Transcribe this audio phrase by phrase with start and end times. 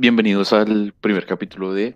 [0.00, 1.94] bienvenidos al primer capítulo de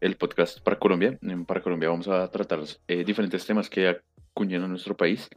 [0.00, 1.18] el podcast para Colombia.
[1.20, 5.28] En Para Colombia vamos a tratar eh, diferentes temas que acuñan a nuestro país.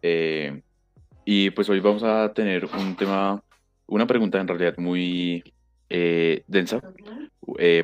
[0.00, 0.62] Eh,
[1.24, 3.42] y pues hoy vamos a tener un tema,
[3.88, 5.42] una pregunta en realidad muy
[5.90, 6.80] eh, densa,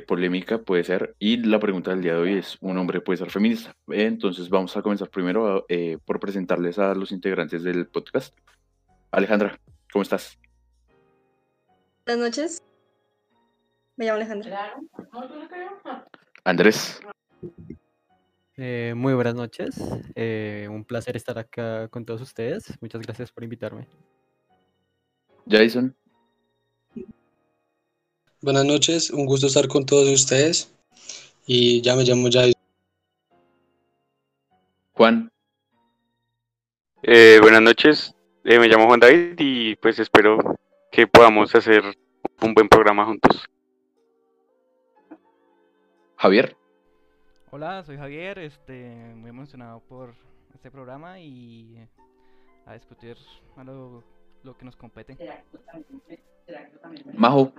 [0.06, 1.16] polémica puede ser.
[1.18, 3.74] Y la pregunta del día de hoy es, ¿un hombre puede ser feminista?
[3.88, 5.66] entonces vamos a comenzar primero
[6.04, 8.32] por presentarles a los integrantes del podcast.
[9.10, 9.58] Alejandra,
[9.90, 10.38] ¿cómo estás?
[12.06, 12.71] Buenas noches.
[13.96, 14.74] Me llamo Alejandra.
[16.44, 17.00] Andrés.
[18.56, 19.76] Eh, muy buenas noches.
[20.14, 22.64] Eh, un placer estar acá con todos ustedes.
[22.80, 23.86] Muchas gracias por invitarme.
[25.46, 25.94] Jason.
[28.40, 30.74] Buenas noches, un gusto estar con todos ustedes.
[31.46, 32.52] Y ya me llamo Jason.
[34.94, 35.30] Juan.
[37.02, 40.38] Eh, buenas noches, me llamo Juan David y pues espero
[40.92, 41.82] que podamos hacer
[42.40, 43.48] un buen programa juntos.
[46.22, 46.56] Javier.
[47.50, 50.14] Hola, soy Javier, este, muy emocionado por
[50.54, 51.76] este programa y
[52.64, 53.16] a discutir
[53.56, 54.04] a lo,
[54.56, 55.18] que nos compete.
[57.14, 57.52] Majo.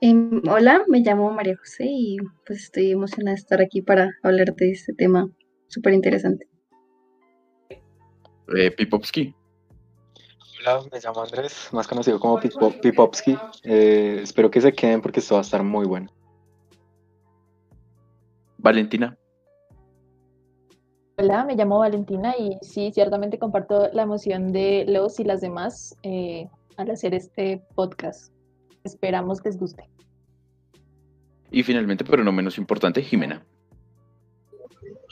[0.00, 4.54] Em, hola, me llamo María José y pues estoy emocionada de estar aquí para hablar
[4.54, 5.28] de este tema
[5.66, 6.48] súper interesante.
[8.56, 9.34] Eh, Pipovsky.
[10.66, 13.38] Hola, me llamo Andrés, más conocido como Pipovsky.
[13.62, 16.10] Eh, espero que se queden porque esto va a estar muy bueno.
[18.58, 19.16] Valentina.
[21.18, 25.94] Hola, me llamo Valentina y sí, ciertamente comparto la emoción de los y las demás
[26.02, 28.32] eh, al hacer este podcast.
[28.82, 29.88] Esperamos que les guste.
[31.52, 33.46] Y finalmente, pero no menos importante, Jimena.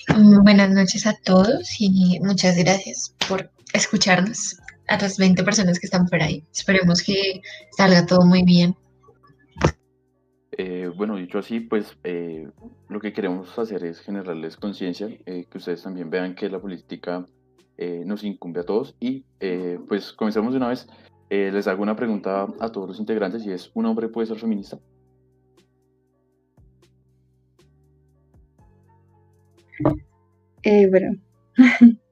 [0.08, 4.58] Mm, buenas noches a todos y muchas gracias por escucharnos
[4.89, 6.45] a las 20 personas que están por ahí.
[6.52, 7.40] Esperemos que
[7.77, 8.77] salga todo muy bien.
[10.56, 12.48] Eh, bueno, dicho así, pues eh,
[12.89, 17.27] lo que queremos hacer es generarles conciencia, eh, que ustedes también vean que la política
[18.06, 19.24] nos incumbe a todos y
[19.89, 20.86] pues comencemos de una vez.
[21.28, 24.78] les hago una pregunta a todos los integrantes y es, ¿un hombre puede ser feminista?
[30.89, 31.17] bueno,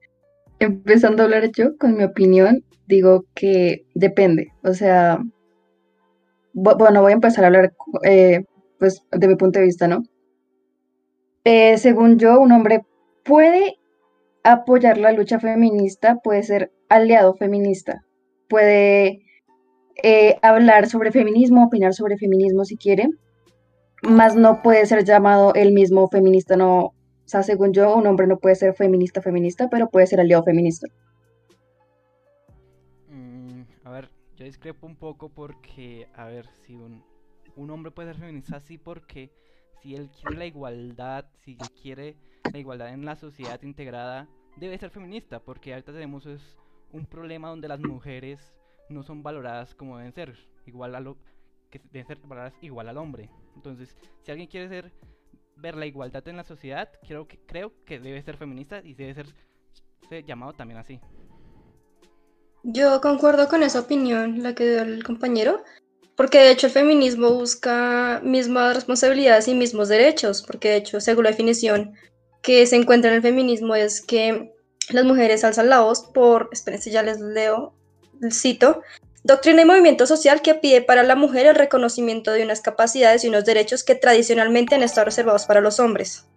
[0.59, 4.51] empezando a hablar yo con mi opinión, digo que depende.
[4.63, 5.19] O sea,
[6.53, 8.45] bueno, voy a empezar a hablar eh,
[8.79, 10.03] pues de mi punto de vista, ¿no?
[11.45, 12.85] Eh, según yo, un hombre
[13.23, 13.75] puede
[14.43, 18.03] apoyar la lucha feminista, puede ser aliado feminista,
[18.47, 19.21] puede
[20.03, 23.09] eh, hablar sobre feminismo, opinar sobre feminismo si quiere,
[24.03, 26.92] más no puede ser llamado el mismo feminista, no,
[27.25, 30.43] o sea, según yo, un hombre no puede ser feminista, feminista, pero puede ser aliado
[30.43, 30.87] feminista.
[33.07, 37.03] Mm, a ver, yo discrepo un poco porque, a ver, si un,
[37.55, 39.31] un hombre puede ser feminista, sí, porque
[39.81, 42.17] si él quiere la igualdad, si quiere
[42.51, 46.57] la igualdad en la sociedad integrada, debe ser feminista, porque ahorita tenemos es
[46.91, 48.53] un problema donde las mujeres
[48.89, 51.17] no son valoradas como deben ser, igual a lo
[51.69, 53.29] que deben ser valoradas igual al hombre.
[53.55, 54.91] Entonces, si alguien quiere ser
[55.55, 59.13] ver la igualdad en la sociedad, creo que, creo que debe ser feminista y debe
[59.13, 59.27] ser,
[60.25, 60.99] llamado también así.
[62.63, 65.63] Yo concuerdo con esa opinión, la que dio el compañero,
[66.15, 71.25] porque de hecho el feminismo busca mismas responsabilidades y mismos derechos, porque de hecho, según
[71.25, 71.93] la definición
[72.41, 74.53] que se encuentra en el feminismo, es que
[74.89, 77.73] las mujeres alzan la voz por, espérense, ya les leo,
[78.31, 78.81] cito,
[79.23, 83.29] Doctrina y movimiento social que pide para la mujer el reconocimiento de unas capacidades y
[83.29, 86.27] unos derechos que tradicionalmente han estado reservados para los hombres.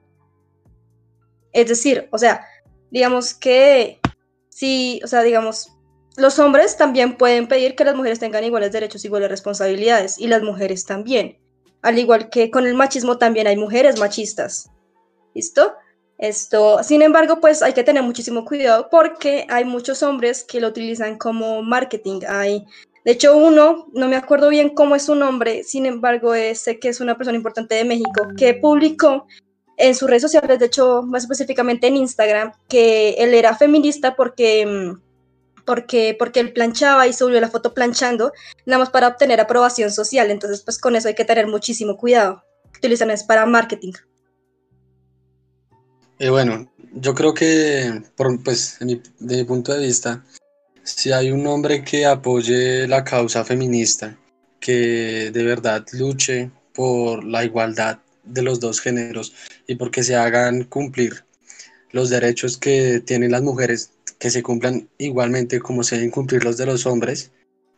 [1.52, 2.46] Es decir, o sea,
[2.90, 3.98] digamos que
[4.50, 5.72] si, o sea, digamos,
[6.16, 10.42] los hombres también pueden pedir que las mujeres tengan iguales derechos, iguales responsabilidades, y las
[10.42, 11.38] mujeres también.
[11.82, 14.70] Al igual que con el machismo también hay mujeres machistas.
[15.34, 15.74] ¿Listo?
[16.18, 20.68] Esto, sin embargo, pues hay que tener muchísimo cuidado porque hay muchos hombres que lo
[20.68, 22.20] utilizan como marketing.
[22.26, 22.64] Hay,
[23.04, 26.88] de hecho, uno, no me acuerdo bien cómo es su nombre, sin embargo, sé que
[26.88, 29.26] es una persona importante de México que publicó
[29.76, 34.64] en sus redes sociales, de hecho, más específicamente en Instagram, que él era feminista porque,
[34.66, 35.00] mm,
[35.66, 38.32] porque, porque él planchaba y subió la foto planchando,
[38.64, 40.30] nada más para obtener aprobación social.
[40.30, 42.42] Entonces, pues con eso hay que tener muchísimo cuidado.
[42.78, 43.92] Utilizan es para marketing.
[46.18, 50.24] Eh, bueno, yo creo que, por, pues, de mi, punto de vista,
[50.82, 54.16] si hay un hombre que apoye la causa feminista,
[54.58, 59.34] que de verdad luche por la igualdad de los dos géneros
[59.66, 61.24] y porque se hagan cumplir
[61.92, 66.56] los derechos que tienen las mujeres, que se cumplan igualmente como se deben cumplir los
[66.56, 67.30] de los hombres,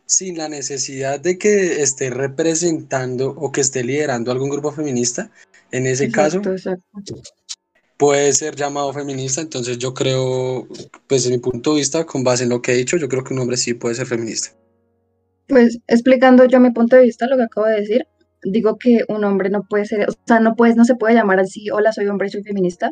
[0.05, 5.29] sin la necesidad de que esté representando o que esté liderando algún grupo feminista.
[5.71, 7.21] En ese Exacto, caso, exacto.
[7.99, 9.41] Puede ser llamado feminista.
[9.41, 10.67] Entonces yo creo,
[11.07, 13.23] pues desde mi punto de vista, con base en lo que he dicho, yo creo
[13.23, 14.55] que un hombre sí puede ser feminista.
[15.47, 18.07] Pues explicando yo mi punto de vista, lo que acabo de decir,
[18.43, 21.39] digo que un hombre no puede ser, o sea, no puedes, no se puede llamar
[21.39, 22.91] así, hola, soy hombre soy feminista,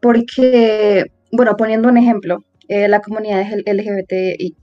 [0.00, 4.56] porque, bueno, poniendo un ejemplo, eh, la comunidad LGBTI,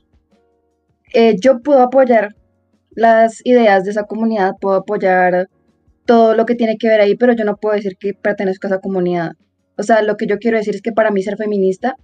[1.14, 2.36] eh, yo puedo apoyar
[2.92, 5.50] las ideas de esa comunidad, puedo apoyar
[6.06, 8.70] todo lo que tiene que ver ahí, pero yo no puedo decir que pertenezco a
[8.70, 9.32] esa comunidad.
[9.78, 11.96] O sea, lo que yo quiero decir es que para mí ser feminista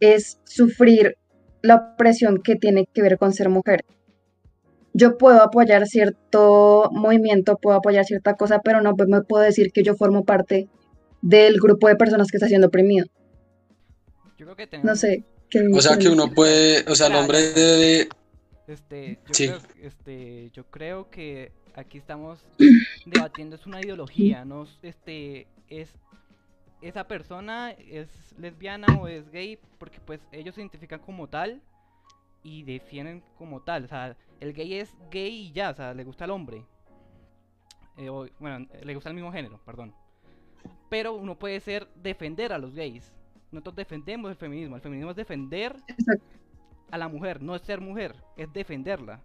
[0.00, 1.16] es sufrir
[1.62, 3.84] la opresión que tiene que ver con ser mujer.
[4.92, 9.82] Yo puedo apoyar cierto movimiento, puedo apoyar cierta cosa, pero no me puedo decir que
[9.82, 10.68] yo formo parte
[11.22, 13.06] del grupo de personas que está siendo oprimido.
[14.36, 15.24] Yo creo que No sé.
[15.50, 18.08] ¿qué O sea que uno puede, o sea, el hombre debe...
[18.66, 19.46] Este, yo, Sí.
[19.48, 22.38] creo, este, yo creo que aquí estamos
[23.06, 25.88] debatiendo es una ideología, no es, este es
[26.80, 31.60] esa persona es lesbiana o es gay porque pues ellos se identifican como tal
[32.42, 36.04] y defienden como tal, o sea, el gay es gay y ya, o sea, le
[36.04, 36.64] gusta al hombre.
[37.96, 39.94] Eh, o- bueno, le gusta el mismo género, perdón.
[40.88, 43.12] Pero uno puede ser defender a los gays.
[43.52, 44.76] Nosotros defendemos el feminismo.
[44.76, 46.24] El feminismo es defender Exacto.
[46.90, 49.20] a la mujer, no es ser mujer, es defenderla.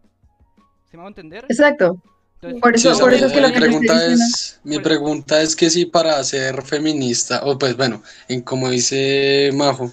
[0.86, 1.46] ¿Se me va a entender?
[1.48, 1.98] Exacto.
[2.46, 5.42] Entonces, Por eso, por mi, eso es que lo mi que pregunta es, mi pregunta
[5.42, 9.92] es que si para ser feminista, o pues bueno, en como dice Majo,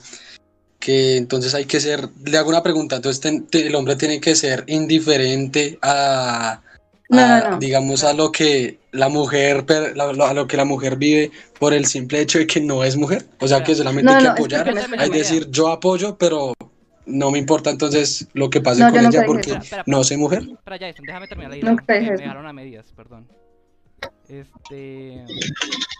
[0.78, 4.20] que entonces hay que ser, le hago una pregunta, entonces ten- te- el hombre tiene
[4.20, 6.60] que ser indiferente a,
[7.08, 7.58] No, a, no, no.
[7.58, 11.30] digamos, a lo que la mujer, per- la- lo- a lo que la mujer vive
[11.58, 14.22] por el simple hecho de que no es mujer, o sea que solamente No, hay
[14.22, 15.18] que no, apoyar, hay explíqueme.
[15.18, 16.52] decir yo apoyo, pero
[17.06, 20.16] no me importa entonces lo que pase No, con ella porque Espera, espera, no soy
[20.16, 20.42] mujer.
[20.42, 21.70] Espera, Jason, déjame terminar la idea.
[21.70, 23.26] Nunca que dije me dejaron a medias, perdón.
[24.28, 25.24] Este.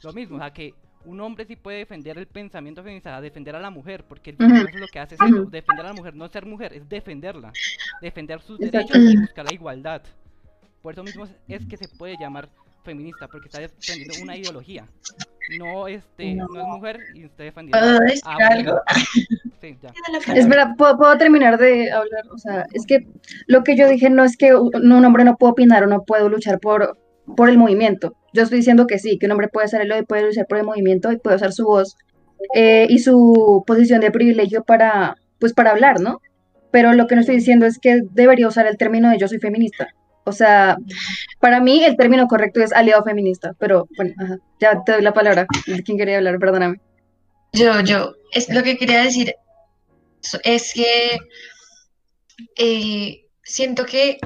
[0.02, 3.60] Lo mismo, o sea, que un hombre sí puede defender el pensamiento feminista, defender a
[3.60, 6.28] la mujer, porque el feminismo lo que hace es eso, defender a la mujer, no
[6.28, 7.52] ser mujer, es defenderla.
[8.00, 8.92] Defender sus Exacto.
[8.94, 10.02] derechos y buscar la igualdad.
[10.80, 12.48] Por eso mismo es- que se puede llamar
[12.84, 14.86] feminista, porque está defendiendo una ideología.
[15.58, 18.80] No, este, no, es mujer y está defendiendo ¿Puedo decir a algo?
[19.62, 19.92] Sí, ya.
[20.34, 22.24] Espera, ¿puedo, puedo terminar de hablar?
[22.32, 23.06] O sea, es que
[23.46, 26.28] lo que yo dije no es que un hombre no puede opinar o no puede
[26.28, 26.98] luchar por,
[27.36, 28.16] por el movimiento.
[28.32, 30.64] Yo estoy diciendo que sí, que un hombre puede hacerlo y puede luchar por el
[30.64, 31.96] movimiento y puede usar su voz
[32.56, 36.20] eh, y su posición de privilegio para, pues, para hablar, ¿no?
[36.72, 39.38] Pero lo que no estoy diciendo es que debería usar el término de yo soy
[39.38, 39.94] feminista.
[40.24, 40.76] O sea,
[41.38, 45.14] para mí el término correcto es aliado feminista, pero bueno, ajá, ya te doy la
[45.14, 45.46] palabra.
[45.84, 46.40] ¿Quién quería hablar?
[46.40, 46.80] Perdóname.
[47.52, 49.34] Yo, yo, es lo que quería decir
[50.42, 51.18] es que
[52.56, 54.18] eh, siento que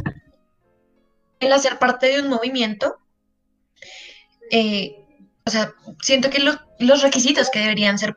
[1.40, 2.96] el hacer parte de un movimiento,
[4.50, 4.96] eh,
[5.44, 8.16] o sea, siento que los, los requisitos que deberían ser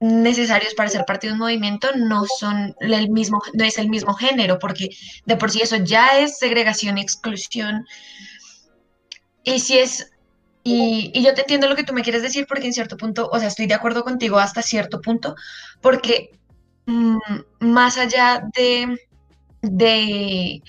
[0.00, 4.14] necesarios para ser parte de un movimiento no son el mismo, no es el mismo
[4.14, 4.88] género, porque
[5.26, 7.86] de por sí eso ya es segregación y exclusión.
[9.44, 10.12] Y si es
[10.64, 13.28] y, y yo te entiendo lo que tú me quieres decir porque en cierto punto,
[13.32, 15.34] o sea, estoy de acuerdo contigo hasta cierto punto,
[15.80, 16.30] porque
[16.86, 17.18] mm,
[17.60, 18.98] más allá de,
[19.62, 20.62] de,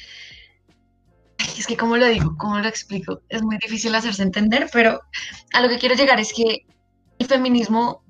[1.58, 5.02] es que cómo lo digo, cómo lo explico, es muy difícil hacerse entender, pero
[5.54, 6.66] a lo que quiero llegar es que
[7.20, 8.04] el feminismo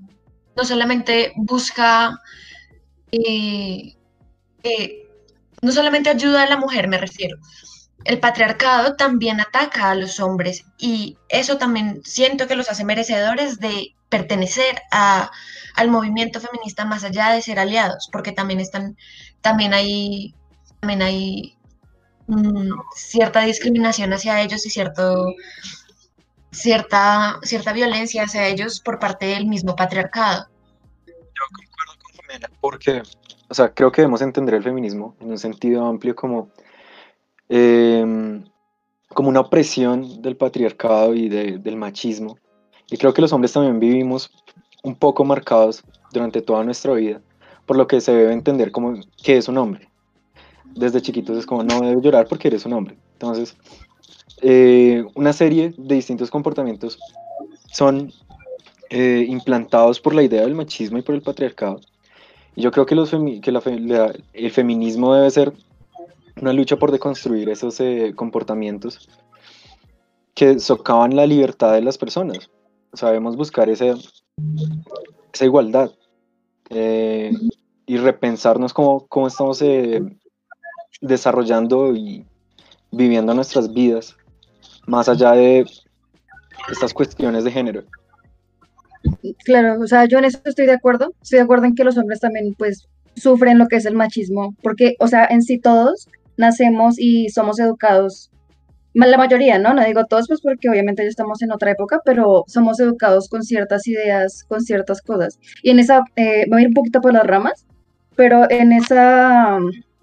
[0.56, 2.20] no solamente busca,
[3.12, 3.96] eh,
[4.64, 5.08] eh,
[5.62, 7.38] no solamente ayuda a la mujer, me refiero,
[8.06, 13.60] el patriarcado también ataca a los hombres y eso también siento que los hace merecedores
[13.60, 15.32] de pertenecer a,
[15.76, 18.98] al movimiento feminista más allá de ser aliados, porque también están,
[19.42, 20.36] también hay,
[20.80, 21.58] también hay
[22.28, 25.34] mm, cierta discriminación hacia ellos y cierto,
[26.52, 30.48] cierta, cierta violencia hacia ellos por parte del mismo patriarcado.
[31.08, 31.14] Yo
[31.52, 33.02] concuerdo con Jimena porque,
[33.48, 36.52] o sea, creo que debemos entender el feminismo en un sentido amplio como,
[37.50, 38.44] em,
[39.10, 42.38] como una opresión del patriarcado y de- del machismo.
[42.90, 44.32] Y creo que los hombres también vivimos
[44.84, 47.22] un poco marcados durante toda nuestra vida
[47.66, 49.90] por lo que se debe entender como que es un hombre.
[50.76, 52.98] Desde chiquitos es como no debes llorar porque eres un hombre.
[53.14, 53.56] Entonces,
[54.42, 57.00] eh, una serie de distintos comportamientos
[57.72, 58.12] son
[58.90, 61.80] eh, implantados por la idea del machismo y por el patriarcado.
[62.56, 65.54] Y yo creo que, los femi- que la fe- la- el feminismo debe ser
[66.42, 69.10] una lucha por deconstruir esos eh, comportamientos
[70.34, 72.50] que socavan la libertad de las personas.
[72.94, 73.94] Sabemos buscar ese,
[75.34, 75.92] esa igualdad
[76.70, 77.32] eh,
[77.86, 80.02] y repensarnos cómo, cómo estamos eh,
[81.02, 82.26] desarrollando y
[82.92, 84.16] viviendo nuestras vidas,
[84.86, 85.66] más allá de
[86.70, 87.84] estas cuestiones de género.
[89.44, 91.14] Claro, o sea, yo en eso estoy de acuerdo.
[91.22, 94.56] Estoy de acuerdo en que los hombres también, pues, sufren lo que es el machismo,
[94.64, 98.32] porque, o sea, en sí todos nacemos y somos educados,
[98.94, 99.74] la mayoría, ¿no?
[99.74, 103.44] No digo todos, pues porque obviamente ya estamos en otra época, pero somos educados con
[103.44, 105.40] ciertas ideas, con ciertas cosas.
[105.64, 107.66] Y en esa, eh, voy a ir un poquito por las ramas,
[108.16, 109.58] pero en esa,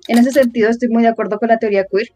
[0.09, 2.09] en ese sentido estoy muy de acuerdo con la teoría queer,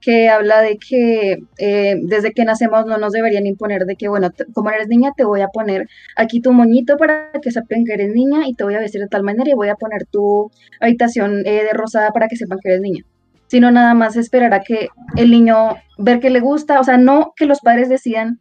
[0.00, 4.30] que habla de que eh, desde que nacemos no nos deberían imponer de que, bueno,
[4.54, 8.14] como eres niña, te voy a poner aquí tu moñito para que sepan que eres
[8.14, 10.50] niña y te voy a vestir de tal manera y voy a poner tu
[10.80, 13.04] habitación eh, de rosada para que sepan que eres niña.
[13.50, 17.32] Sino nada más esperar a que el niño ver que le gusta, o sea, no
[17.36, 18.38] que los padres decidan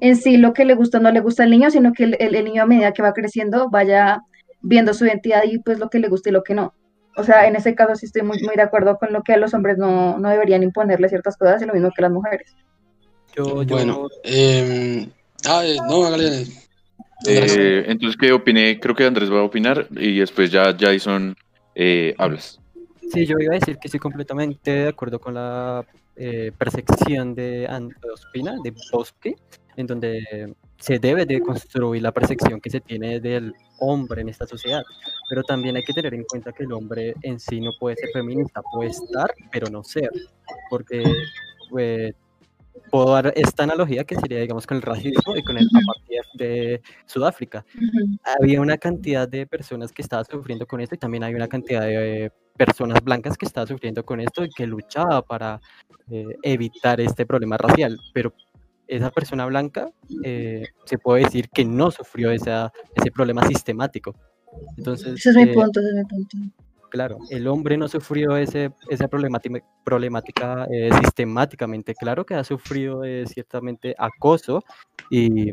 [0.00, 2.16] en sí lo que le gusta o no le gusta al niño, sino que el,
[2.18, 4.22] el- el niño a medida que va creciendo vaya
[4.62, 6.72] viendo su identidad y pues lo que le gusta y lo que no.
[7.18, 9.36] O sea, en ese caso sí estoy muy, muy de acuerdo con lo que a
[9.36, 12.54] los hombres no, no deberían imponerle ciertas cosas y lo mismo que a las mujeres.
[13.36, 15.08] Yo, yo, Bueno, em,
[15.46, 16.46] ah, eh, no, hágale.
[17.26, 18.78] Eh, entonces, ¿qué opiné?
[18.80, 21.36] Creo que Andrés va a opinar y después ya Jason
[21.74, 22.60] eh, hablas.
[23.12, 25.84] Sí, yo iba a decir que estoy completamente de acuerdo con la
[26.16, 27.68] eh, percepción de
[28.12, 29.36] Ospina, de Bosque,
[29.76, 34.46] en donde se debe de construir la percepción que se tiene del hombre en esta
[34.46, 34.82] sociedad.
[35.28, 38.10] Pero también hay que tener en cuenta que el hombre en sí no puede ser
[38.12, 40.10] feminista, puede estar, pero no ser.
[40.70, 41.04] Porque
[41.70, 42.14] pues,
[42.90, 46.82] puedo dar esta analogía que sería, digamos, con el racismo y con el apartheid de
[47.06, 47.64] Sudáfrica.
[48.40, 51.82] Había una cantidad de personas que estaban sufriendo con esto y también hay una cantidad
[51.82, 55.60] de personas blancas que estaban sufriendo con esto y que luchaba para
[56.10, 57.98] eh, evitar este problema racial.
[58.12, 58.32] Pero
[58.86, 59.90] esa persona blanca
[60.22, 64.14] eh, se puede decir que no sufrió esa, ese problema sistemático.
[64.76, 66.36] Entonces, Ese es mi eh, punto, ese es mi punto.
[66.88, 70.66] Claro, el hombre no sufrió ese, esa problemática, problemática
[71.02, 71.94] sistemáticamente.
[71.94, 74.62] Claro que ha sufrido ciertamente acoso
[75.10, 75.52] y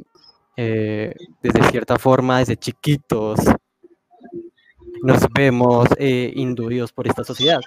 [0.55, 3.39] eh, desde cierta forma, desde chiquitos,
[5.03, 7.59] nos vemos eh, induidos por esta sociedad.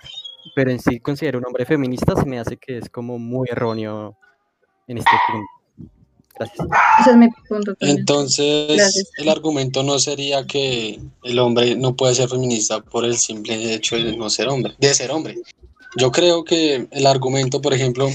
[0.54, 4.16] Pero en sí considero un hombre feminista se me hace que es como muy erróneo
[4.88, 5.90] en este punto.
[6.38, 6.68] Gracias.
[7.00, 7.98] Ese es mi punto también.
[7.98, 9.10] Entonces, Gracias.
[9.18, 13.96] el argumento no sería que el hombre no puede ser feminista por el simple hecho
[13.96, 15.36] de no ser hombre, de ser hombre.
[15.98, 18.08] Yo creo que el argumento, por ejemplo,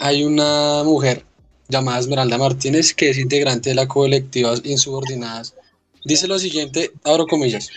[0.00, 1.24] hay una mujer
[1.68, 5.54] llamada Esmeralda Martínez que es integrante de la colectiva Insubordinadas.
[6.04, 7.70] Dice lo siguiente, abro comillas.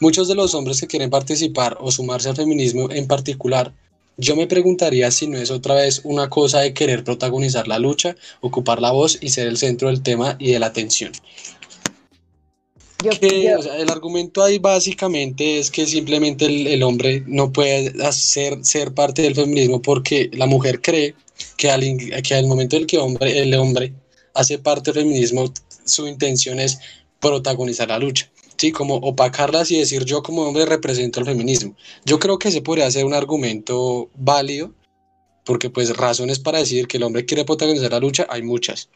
[0.00, 3.72] Muchos de los hombres que quieren participar o sumarse al feminismo en particular,
[4.16, 8.14] yo me preguntaría si no es otra vez una cosa de querer protagonizar la lucha,
[8.40, 11.12] ocupar la voz y ser el centro del tema y de la atención.
[13.02, 17.24] Yo, Que, yo- o sea, el argumento ahí básicamente es que simplemente el, el hombre
[17.26, 21.14] no puede hacer, ser parte del feminismo porque la mujer cree
[21.56, 21.82] que al,
[22.22, 23.92] que al momento en el que hombre, el hombre
[24.34, 25.52] hace parte del feminismo,
[25.84, 26.78] su intención es
[27.18, 28.30] protagonizar la lucha.
[28.62, 31.74] Sí, como opacarlas y decir yo como hombre represento el feminismo.
[32.04, 34.72] Yo creo que ese podría ser un argumento válido,
[35.44, 38.88] porque pues razones para decir que el hombre quiere protagonizar la lucha hay muchas.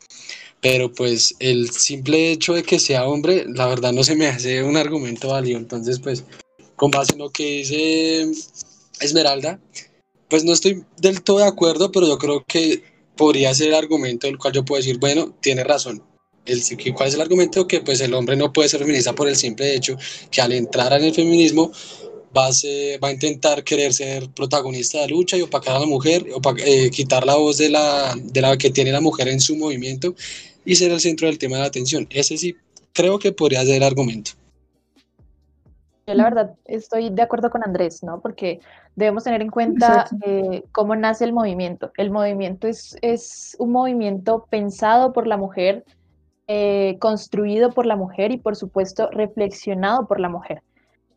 [0.61, 4.62] Pero pues el simple hecho de que sea hombre, la verdad no se me hace
[4.62, 5.58] un argumento válido.
[5.58, 6.23] Entonces pues
[6.76, 8.30] con base en lo que dice
[9.00, 9.58] Esmeralda,
[10.28, 12.85] pues no estoy del todo de acuerdo, pero yo creo que
[13.16, 16.04] podría ser el argumento del cual yo puedo decir, bueno, tiene razón.
[16.47, 16.62] El,
[16.95, 17.67] ¿Cuál es el argumento?
[17.67, 19.97] Que pues el hombre no puede ser feminista por el simple hecho
[20.31, 21.73] que al entrar en el feminismo
[22.37, 25.81] va a, ser- va a intentar querer ser protagonista de la lucha y opacar a
[25.81, 29.29] la mujer, opa- eh, quitar la voz de la, de la que tiene la mujer
[29.29, 30.15] en su movimiento
[30.65, 32.07] y ser el centro del tema de la atención.
[32.11, 32.57] Ese sí
[32.93, 34.33] creo que podría ser el argumento.
[36.07, 38.21] Yo la verdad estoy de acuerdo con Andrés, ¿no?
[38.21, 38.61] Porque
[38.95, 41.91] debemos tener en cuenta eh, cómo nace el movimiento.
[41.97, 45.85] El movimiento es, es un movimiento pensado por la mujer,
[46.49, 50.62] eh, construido por la mujer y por supuesto reflexionado por la mujer.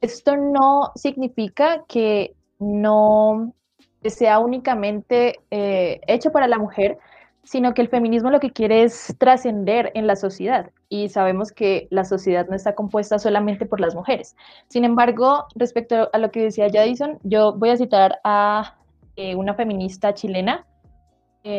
[0.01, 3.53] Esto no significa que no
[4.03, 6.98] sea únicamente eh, hecho para la mujer,
[7.43, 11.88] sino que el feminismo lo que quiere es trascender en la sociedad y sabemos que
[11.91, 14.36] la sociedad no está compuesta solamente por las mujeres.
[14.67, 18.77] Sin embargo, respecto a lo que decía Jadison, yo voy a citar a
[19.15, 20.65] eh, una feminista chilena,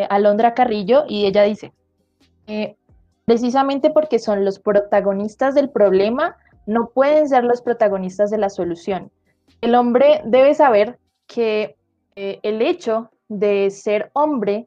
[0.09, 1.73] Alondra Carrillo, y ella dice,
[3.31, 9.13] precisamente porque son los protagonistas del problema, no pueden ser los protagonistas de la solución.
[9.61, 11.77] El hombre debe saber que
[12.17, 14.67] eh, el hecho de ser hombre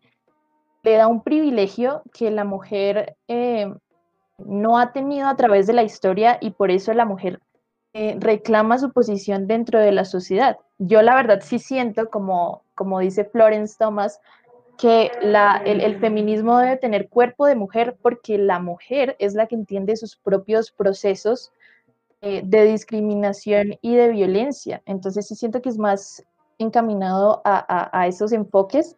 [0.81, 3.69] le da un privilegio que la mujer eh,
[4.37, 7.41] no ha tenido a través de la historia y por eso la mujer
[7.91, 10.57] eh, reclama su posición dentro de la sociedad.
[10.77, 14.21] Yo la verdad sí siento, como, como dice Florence Thomas,
[14.77, 19.95] que el, feminismo debe tener cuerpo de mujer porque la mujer es la que entiende
[19.95, 21.51] sus propios procesos
[22.21, 24.81] eh, de discriminación y de violencia.
[24.85, 26.23] Entonces sí siento que es más
[26.57, 28.95] encaminado a, esos enfoques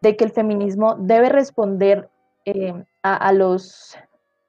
[0.00, 2.08] de que el feminismo debe responder
[2.44, 2.72] eh,
[3.02, 3.96] a, los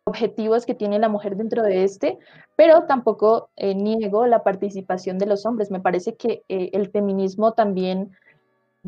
[0.06, 2.18] objetivos que tiene la mujer dentro de este,
[2.56, 5.72] pero tampoco eh, niego la participación de los hombres.
[5.72, 8.12] Me parece que el feminismo también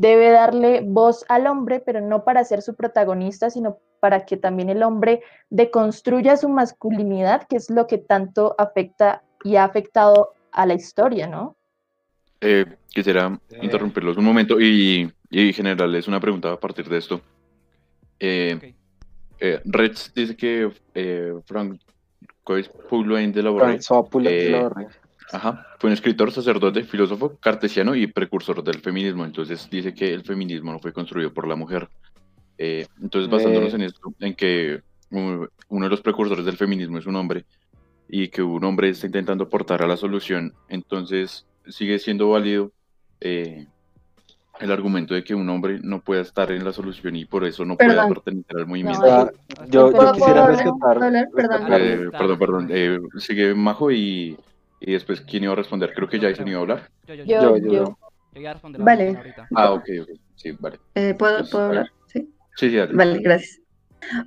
[0.00, 4.70] debe darle voz al hombre, pero no para ser su protagonista, sino para que también
[4.70, 10.64] el hombre deconstruya su masculinidad, que es lo que tanto afecta y ha afectado a
[10.64, 11.54] la historia, ¿no?
[12.40, 17.20] Eh, quisiera interrumpirlos un momento y, y generarles una pregunta a partir de esto.
[18.18, 18.64] Eh, Ok.
[19.40, 21.78] eh, Reds dice que eh, Frank
[22.44, 24.88] François Poulenc de la eh, Borré.
[25.32, 29.24] Ajá, fue un escritor, sacerdote, filósofo, cartesiano y precursor del feminismo.
[29.24, 31.88] Entonces dice que el feminismo no fue construido por la mujer.
[32.58, 33.76] Eh, entonces, basándonos Eh.
[33.76, 35.48] en esto, en que uno
[35.84, 37.44] de los precursores del feminismo es un hombre
[38.08, 42.72] y que un hombre está intentando aportar a la solución, entonces sigue siendo válido
[43.20, 43.66] eh,
[44.60, 47.64] el argumento de que un hombre no pueda estar en la solución y por eso
[47.64, 48.08] no pueda Perdón.
[48.14, 49.02] pertenecer al movimiento.
[49.68, 50.98] yo, yo ¿Puedo- quisiera rescatar.
[51.34, 51.72] Perdón.
[51.72, 52.68] Eh, perdón, perdón.
[52.70, 54.36] eh, sigue Majo y,
[54.80, 55.92] y después, ¿quién iba a responder?
[55.94, 56.90] Creo que ya se iba a hablar.
[57.06, 57.98] Yo, yo, Yo, yo, yo, yo.
[58.34, 59.14] Yo iba a responder Vale.
[59.16, 59.48] ahorita.
[59.54, 60.08] Ah, ok, ok.
[60.36, 60.78] Sí, vale.
[60.94, 61.86] Eh, ¿puedo, Pues, ¿puedo hablar?
[62.06, 62.34] Sí.
[62.56, 62.94] Sí, sí, dale.
[62.94, 63.58] Vale, gracias.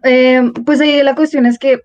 [0.04, 1.80] Eh, pues ahí la cuestión es que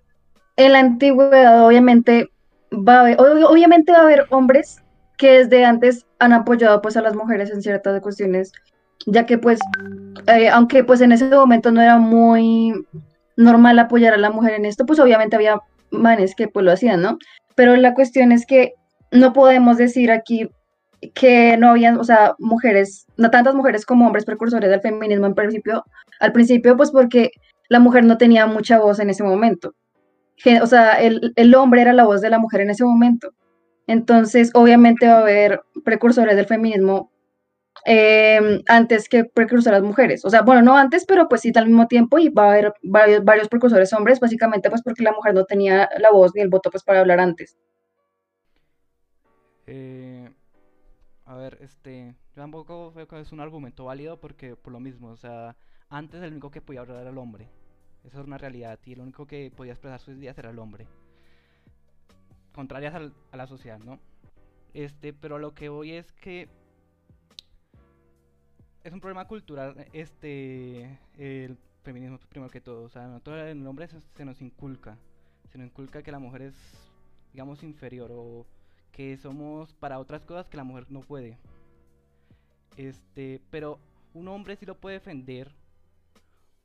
[0.57, 2.29] en la antigüedad obviamente
[2.71, 4.77] va a haber, ob- obviamente va a haber hombres
[5.17, 8.51] que desde antes han apoyado pues a las mujeres en ciertas cuestiones,
[9.05, 9.59] ya que pues,
[10.27, 12.73] eh, aunque pues en ese momento no era muy
[13.35, 15.59] normal apoyar a la mujer en esto, pues obviamente había
[15.91, 17.17] manes que pues lo hacían, ¿no?
[17.59, 18.75] Pero la cuestión es que
[19.11, 20.49] no podemos decir aquí
[21.13, 25.35] que no habían, o sea, mujeres, no tantas mujeres como hombres precursores del feminismo en
[25.35, 25.83] principio,
[26.21, 27.31] al principio, pues porque
[27.67, 29.73] la mujer no tenía mucha voz en ese momento.
[30.61, 33.31] O sea, el, el hombre era la voz de la mujer en ese momento.
[33.87, 37.11] Entonces, obviamente va a haber precursores del feminismo
[37.85, 40.25] eh, antes que precursoras mujeres.
[40.25, 42.73] O sea, bueno, no antes, pero pues sí al mismo tiempo y va a haber
[42.83, 46.49] varios, varios precursores hombres, básicamente pues porque la mujer no tenía la voz ni el
[46.49, 47.57] voto pues para hablar antes.
[49.67, 50.29] Eh,
[51.25, 55.09] a ver, este, yo tampoco veo que es un argumento válido porque por lo mismo,
[55.09, 55.55] o sea,
[55.89, 57.47] antes el único que podía hablar era el hombre.
[58.03, 60.87] Eso es una realidad y el único que podía expresar sus ideas era el hombre.
[62.53, 62.95] Contrarias
[63.31, 63.99] a la sociedad, ¿no?
[64.73, 66.47] Este, pero lo que voy es que
[68.89, 73.67] es un problema cultural, este, el feminismo primero que todo, o sea, nosotros en el
[73.67, 74.97] hombre se, se nos inculca,
[75.51, 76.55] se nos inculca que la mujer es,
[77.31, 78.47] digamos, inferior o
[78.91, 81.37] que somos para otras cosas que la mujer no puede.
[82.77, 83.79] Este, pero
[84.15, 85.53] un hombre sí lo puede defender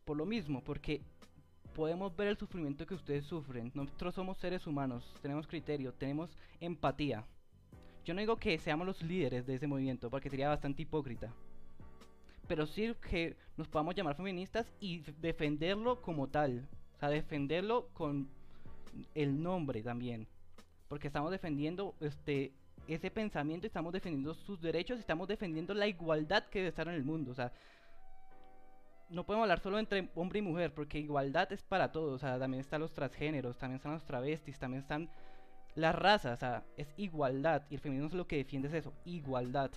[0.06, 1.02] por lo mismo, porque
[1.74, 3.70] podemos ver el sufrimiento que ustedes sufren.
[3.74, 7.22] Nosotros somos seres humanos, tenemos criterio, tenemos empatía.
[8.06, 11.30] Yo no digo que seamos los líderes de ese movimiento, porque sería bastante hipócrita.
[12.46, 16.68] Pero sí que nos podamos llamar feministas y defenderlo como tal.
[16.96, 18.28] O sea, defenderlo con
[19.14, 20.26] el nombre también.
[20.88, 22.52] Porque estamos defendiendo este
[22.86, 27.04] ese pensamiento, estamos defendiendo sus derechos, estamos defendiendo la igualdad que debe estar en el
[27.04, 27.30] mundo.
[27.30, 27.52] O sea,
[29.08, 32.12] no podemos hablar solo entre hombre y mujer, porque igualdad es para todos.
[32.14, 35.08] O sea, también están los transgéneros, también están los travestis, también están
[35.74, 36.34] las razas.
[36.34, 37.62] O sea, es igualdad.
[37.70, 39.70] Y el feminismo es lo que defiende es eso, igualdad.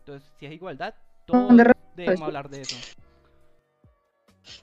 [0.00, 0.94] Entonces, si es igualdad,
[1.26, 1.52] todos
[1.96, 2.24] debemos sí.
[2.24, 2.76] hablar de eso.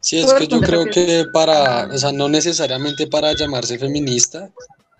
[0.01, 4.49] Sí, es ¿Puedo que yo creo que para, o sea, no necesariamente para llamarse feminista,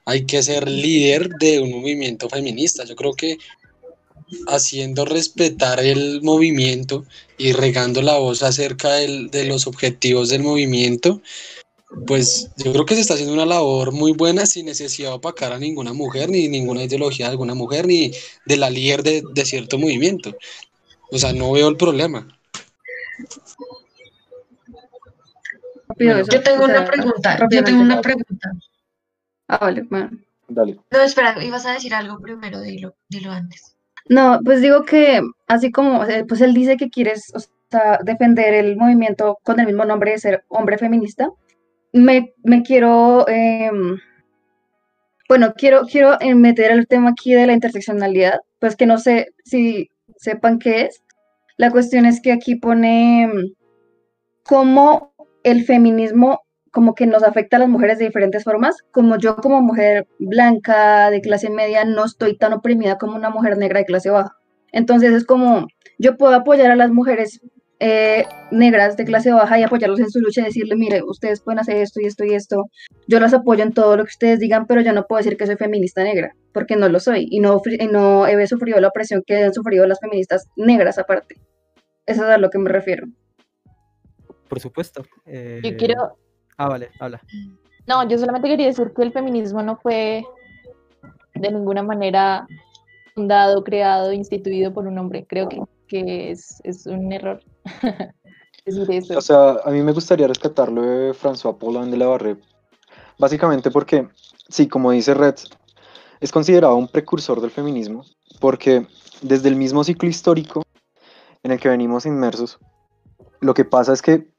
[0.06, 2.84] hay que ser líder de un movimiento feminista.
[2.84, 3.38] Yo creo que
[4.48, 7.06] haciendo respetar el movimiento
[7.38, 11.22] y regando la voz acerca del- de los objetivos del movimiento,
[12.06, 15.54] pues yo creo que se está haciendo una labor muy buena sin necesidad de opacar
[15.54, 18.12] a ninguna mujer, ni ninguna ideología de alguna mujer, ni
[18.46, 20.36] de la líder de, de cierto movimiento.
[21.12, 22.28] O sea, no veo el problema.
[25.88, 28.52] Rápido Bueno, eso, Yo tengo una pregunta, yo tengo una pregunta.
[29.48, 30.12] Ah, vale, bueno.
[30.48, 30.80] Dale.
[30.92, 33.76] No, espera, ibas a decir algo primero, dilo, dilo antes.
[34.08, 38.76] No, pues digo que así como, pues él dice que quieres, o sea, defender el
[38.76, 41.30] movimiento con el mismo nombre de ser hombre feminista,
[41.94, 43.98] me, me quiero, em,
[45.28, 49.34] bueno, quiero, quiero eh, meter el tema aquí de la interseccionalidad, pues que no sé
[49.44, 51.04] si sepan qué es.
[51.58, 53.54] La cuestión es que aquí pone em,
[54.44, 58.78] cómo el feminismo como que nos afecta a las mujeres de diferentes formas.
[58.92, 63.58] Como yo como mujer blanca de clase media no estoy tan oprimida como una mujer
[63.58, 64.36] negra de clase baja.
[64.72, 67.42] Entonces es como, yo puedo apoyar a las mujeres
[67.80, 71.60] eh, negras de clase baja y apoyarlos en su lucha y decirle, mire, ustedes pueden
[71.60, 72.66] hacer esto y esto y esto.
[73.08, 75.46] Yo las apoyo en todo lo que ustedes digan, pero yo no puedo decir que
[75.46, 79.24] soy feminista negra, porque no lo soy y no, y no he sufrido la opresión
[79.26, 81.36] que han sufrido las feministas negras aparte.
[82.06, 83.08] Eso es a lo que me refiero.
[84.48, 85.04] Por supuesto.
[85.26, 86.18] Yo eh, quiero,
[86.58, 87.22] Ah, vale, habla.
[87.88, 90.26] no, yo solamente quería decir que el feminismo no fue
[91.36, 92.46] de ninguna manera
[93.16, 95.26] fundado, creado, instituido por un hombre.
[95.30, 97.42] Creo que, que es, es un error
[99.16, 102.38] O sea, a mí me gustaría rescatarlo de François Paulin de la Barré.
[103.18, 104.08] Básicamente porque,
[104.48, 105.36] sí, como dice Red,
[106.20, 108.06] es considerado un precursor del feminismo,
[108.40, 108.88] porque
[109.22, 110.64] desde el mismo ciclo histórico
[111.44, 112.60] en el que venimos inmersos,
[113.42, 114.30] lo que pasa es que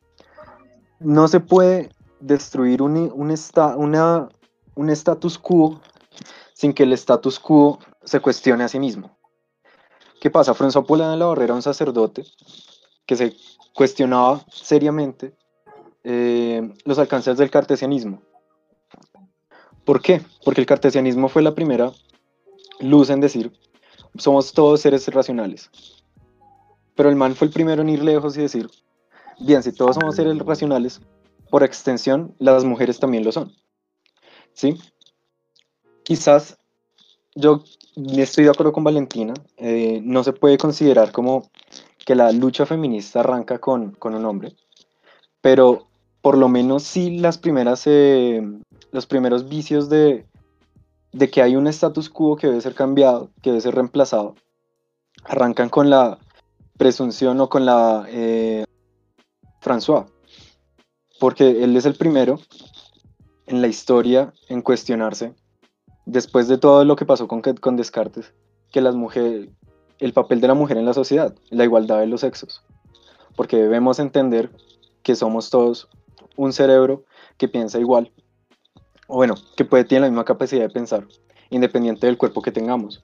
[0.98, 1.90] no se puede
[2.20, 5.80] destruir un, un, status quo
[6.52, 9.16] sin que el status quo se cuestione a sí mismo.
[10.20, 10.54] ¿Qué pasa?
[10.54, 12.24] François Paulin de la Barrera era un sacerdote
[13.10, 13.36] que se
[13.74, 15.34] cuestionaba seriamente
[16.04, 18.22] eh, los alcances del cartesianismo.
[19.84, 20.22] ¿Por qué?
[20.44, 21.90] Porque el cartesianismo fue la primera
[22.78, 23.50] luz en decir,
[24.16, 25.72] somos todos seres racionales.
[26.94, 28.70] Pero el man fue el primero en ir lejos y decir,
[29.40, 31.00] bien, si todos somos seres racionales,
[31.50, 33.52] por extensión, las mujeres también lo son.
[34.52, 34.78] ¿Sí?
[36.04, 36.58] Quizás
[37.34, 37.64] yo
[37.96, 41.50] estoy de acuerdo con Valentina, eh, no se puede considerar como
[42.10, 44.56] que la lucha feminista arranca con, con un hombre,
[45.40, 45.86] pero
[46.20, 48.42] por lo menos sí las primeras, eh,
[48.90, 50.26] los primeros vicios de,
[51.12, 54.34] de que hay un status quo que debe ser cambiado, que debe ser reemplazado,
[55.22, 56.18] arrancan con la
[56.76, 58.64] presunción o con la eh,
[59.60, 60.06] François,
[61.20, 62.40] porque él es el primero
[63.46, 65.36] en la historia en cuestionarse,
[66.06, 68.34] después de todo lo que pasó con, con Descartes,
[68.72, 69.48] que las mujeres,
[70.00, 72.62] el papel de la mujer en la sociedad, la igualdad de los sexos,
[73.36, 74.50] porque debemos entender
[75.02, 75.88] que somos todos
[76.36, 77.04] un cerebro
[77.36, 78.10] que piensa igual,
[79.06, 81.06] o bueno, que puede tener la misma capacidad de pensar,
[81.50, 83.02] independiente del cuerpo que tengamos.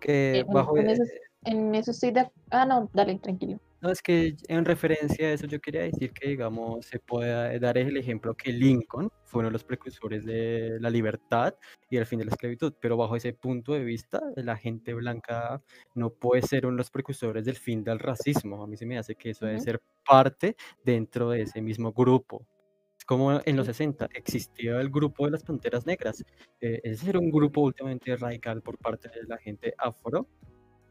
[0.00, 1.02] Que bajo, en eh, eso,
[1.44, 2.30] en eso estoy de...
[2.50, 3.58] Ah, no, dale, tranquilo.
[3.86, 7.78] No, es que en referencia a eso yo quería decir que, digamos, se puede dar
[7.78, 11.54] el ejemplo que Lincoln fue uno de los precursores de la libertad
[11.88, 15.62] y el fin de la esclavitud, pero bajo ese punto de vista, la gente blanca
[15.94, 18.60] no puede ser uno de los precursores del fin del racismo.
[18.64, 22.44] A mí se me hace que eso debe ser parte dentro de ese mismo grupo.
[22.98, 26.24] Es como en los 60 existía el grupo de las Panteras Negras.
[26.60, 30.26] eh, ese era un grupo últimamente radical por parte de la gente afro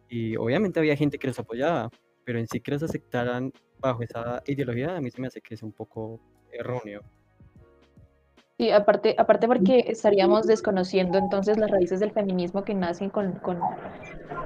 [0.07, 1.89] y obviamente había gente que los apoyaba,
[2.25, 5.53] pero en sí que los aceptaran bajo esa ideología, a mí se me hace que
[5.53, 6.19] es un poco
[6.51, 7.01] erróneo.
[8.57, 13.59] Sí, aparte, aparte porque estaríamos desconociendo entonces las raíces del feminismo que nacen con, con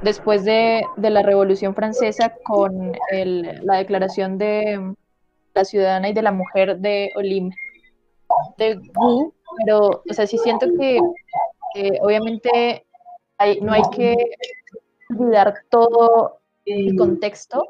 [0.01, 4.93] después de, de la Revolución Francesa con el- la declaración de
[5.53, 7.51] la ciudadana y de la mujer de Olim
[8.57, 10.99] de Wu, pero o sea, sí siento que,
[11.75, 12.85] que obviamente
[13.37, 14.15] hay- no hay que
[15.11, 16.38] olvidar todo
[16.69, 17.65] el contexto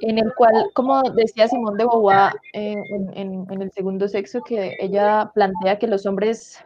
[0.00, 4.40] en el cual, como decía Simón de Beauvoir eh, en, en- en el segundo sexo,
[4.42, 6.58] que ella plantea que los hombres,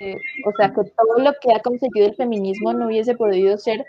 [0.00, 3.84] eh, o sea, que todo lo que ha conseguido el feminismo no hubiese podido ser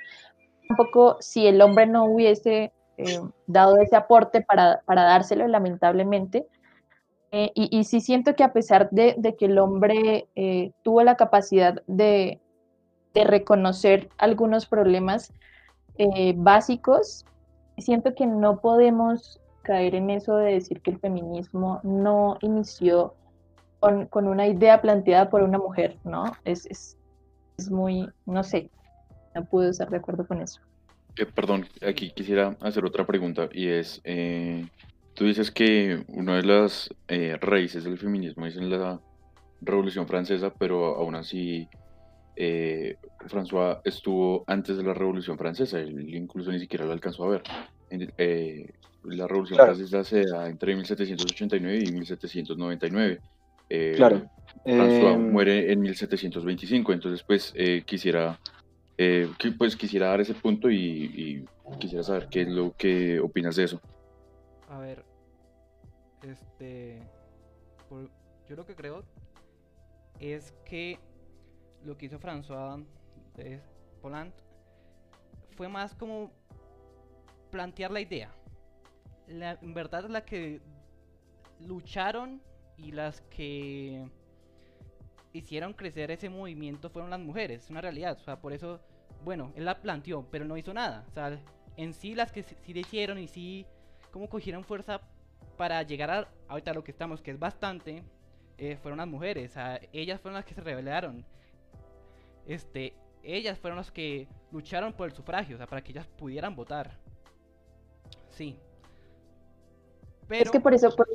[0.68, 6.48] tampoco si el hombre no hubiese eh, dado ese aporte para, para dárselo, lamentablemente.
[7.32, 10.30] Y, y sí siento que a pesar de, de que el hombre
[10.84, 12.40] tuvo la capacidad de,
[13.14, 15.34] de reconocer algunos problemas
[15.98, 17.26] eh, básicos,
[17.78, 23.16] siento que no podemos caer en eso de decir que el feminismo no inició
[23.80, 26.32] con, con una idea planteada por una mujer, ¿no?
[26.46, 26.98] Es, es,
[27.58, 28.70] es muy, no sé,
[29.34, 30.62] no puedo estar de acuerdo con eso.
[31.18, 34.68] Eh, perdón, aquí quisiera hacer otra pregunta y es, eh,
[35.14, 39.00] tú dices que una de las eh, raíces del feminismo es en la
[39.62, 41.68] Revolución Francesa, pero aún así
[42.36, 47.30] eh, François estuvo antes de la Revolución Francesa, él incluso ni siquiera lo alcanzó a
[47.30, 47.44] ver.
[47.90, 48.70] En- eh,
[49.04, 49.76] la Revolución Claro.
[49.76, 53.20] Francesa se da entre 1789 y 1799.
[53.70, 54.30] Eh, Claro.
[54.64, 58.40] François Em, muere en 1725, entonces pues eh, quisiera
[58.98, 63.58] eh, pues quisiera dar ese punto y, y quisiera saber qué es lo que opinas
[63.58, 63.82] de eso.
[64.70, 65.04] A ver,
[66.24, 67.00] este,
[67.90, 68.10] por-
[68.48, 69.04] yo lo que creo
[70.20, 70.98] es que
[71.86, 72.84] lo que hizo François
[73.36, 73.62] de
[74.02, 74.34] Poland
[75.56, 76.32] fue más como
[77.52, 78.34] plantear la idea.
[79.28, 80.62] La, en verdad la que
[81.60, 82.42] lucharon
[82.78, 84.08] y las que
[85.34, 88.18] hicieron crecer ese movimiento fueron las mujeres, es una realidad.
[88.20, 88.80] O sea, por eso,
[89.24, 91.06] bueno, él la planteó, pero no hizo nada.
[91.10, 91.40] O sea,
[91.78, 93.66] en sí las que sí le hicieron y sí
[94.12, 95.02] como cogieron fuerza
[95.58, 98.04] para llegar a ahorita lo que estamos, que es bastante,
[98.58, 99.52] eh, fueron las mujeres.
[99.52, 101.26] O sea, ellas fueron las que se rebelaron.
[102.48, 106.56] Este, ellas fueron las que lucharon por el sufragio, o sea, para que ellas pudieran
[106.56, 106.92] votar.
[108.30, 108.58] Sí.
[110.28, 111.08] Pero, Es que por eso, por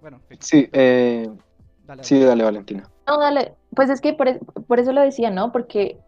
[0.00, 1.28] bueno, sí, Sí, eh,
[1.86, 2.44] dale, sí, dale.
[2.44, 2.88] Valentina.
[3.06, 3.54] No, dale.
[3.74, 5.52] Pues es que por, es- por eso lo decía, ¿no?
[5.52, 5.98] Porque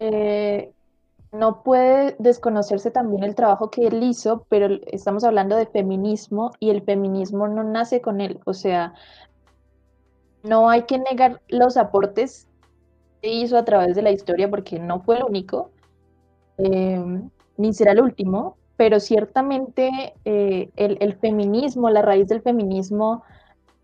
[0.00, 0.72] eh,
[1.32, 6.70] no puede desconocerse también el trabajo que él hizo, pero estamos hablando de feminismo y
[6.70, 8.40] el feminismo no nace con él.
[8.44, 8.94] O sea,
[10.42, 12.46] no hay que negar los aportes
[13.28, 15.70] hizo a través de la historia porque no fue el único,
[16.58, 17.02] eh,
[17.56, 23.22] ni será el último, pero ciertamente eh, el, feminismo, la raíz del feminismo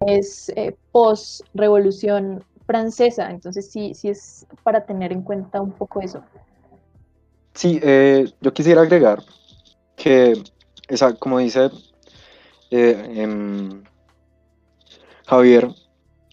[0.01, 6.23] es eh, post-revolución francesa, entonces sí, sí es para tener en cuenta un poco eso.
[7.55, 9.23] Sí, eh, yo quisiera agregar
[9.97, 10.43] que,
[10.89, 11.71] esa, como dice
[12.71, 13.83] em,
[15.27, 15.69] Javier,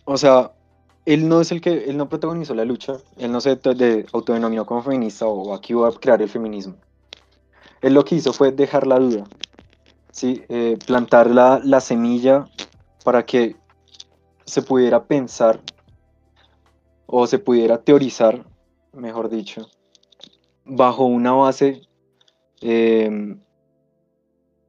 [0.06, 0.52] o sea,
[1.08, 4.06] él no es el que, él no protagonizó la lucha, él no se de- de-
[4.12, 6.76] autodenominó como feminista o aquí voy a crear el feminismo.
[7.82, 9.24] Él lo que hizo fue dejar la duda,
[10.12, 10.44] ¿sí?
[10.50, 12.50] Eh, plantar la, la semilla
[13.06, 13.56] para que
[14.44, 15.62] se pudiera pensar
[17.06, 18.46] o se pudiera teorizar,
[18.92, 19.70] mejor dicho,
[20.66, 21.84] bajo una base
[22.60, 23.38] eh,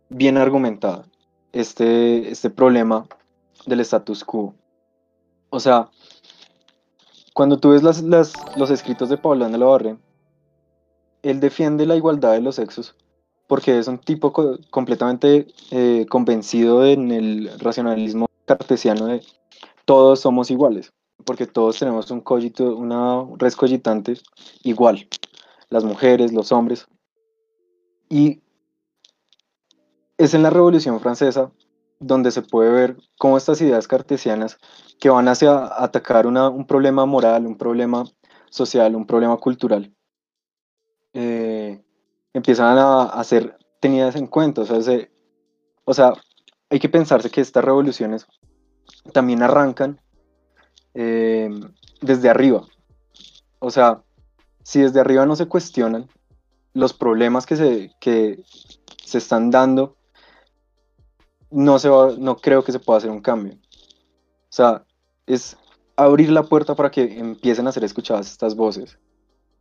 [0.09, 1.05] bien argumentada
[1.53, 3.09] este, este problema
[3.67, 4.55] del status quo.
[5.51, 5.89] O sea,
[7.39, 9.97] cuando tú ves las, las- los escritos de Paulán de la Barre,
[11.23, 12.97] él defiende la igualdad de los sexos
[13.47, 19.23] porque es un tipo co- completamente eh, convencido en el racionalismo cartesiano de
[19.85, 20.91] todos somos iguales,
[21.25, 24.15] porque todos tenemos un cogito, una res cogitante
[24.65, 25.09] igual
[25.71, 26.89] las mujeres, los hombres.
[28.11, 28.41] Y
[30.19, 31.53] es en la Revolución Francesa
[32.01, 34.59] donde se puede ver cómo estas ideas cartesianas
[35.01, 38.05] que van hacia atacar una- un problema moral, un problema
[38.51, 39.95] social, un problema cultural,
[41.13, 41.83] eh,
[42.33, 44.63] empiezan a, ser tenidas en cuenta.
[44.63, 45.11] O sea, se-
[45.85, 46.13] o sea,
[46.71, 48.27] hay que pensarse que estas revoluciones
[49.13, 50.01] también arrancan
[50.95, 51.51] eh,
[52.01, 52.67] desde arriba.
[53.59, 54.03] O sea,
[54.63, 56.09] si desde arriba no se cuestionan
[56.75, 58.43] los problemas que se, que
[59.05, 59.98] se están dando,
[61.51, 63.55] no, se va- no creo que se pueda hacer un cambio.
[63.55, 64.85] O sea,
[65.27, 65.57] es
[65.97, 68.99] abrir la puerta para que empiecen a ser escuchadas estas voces,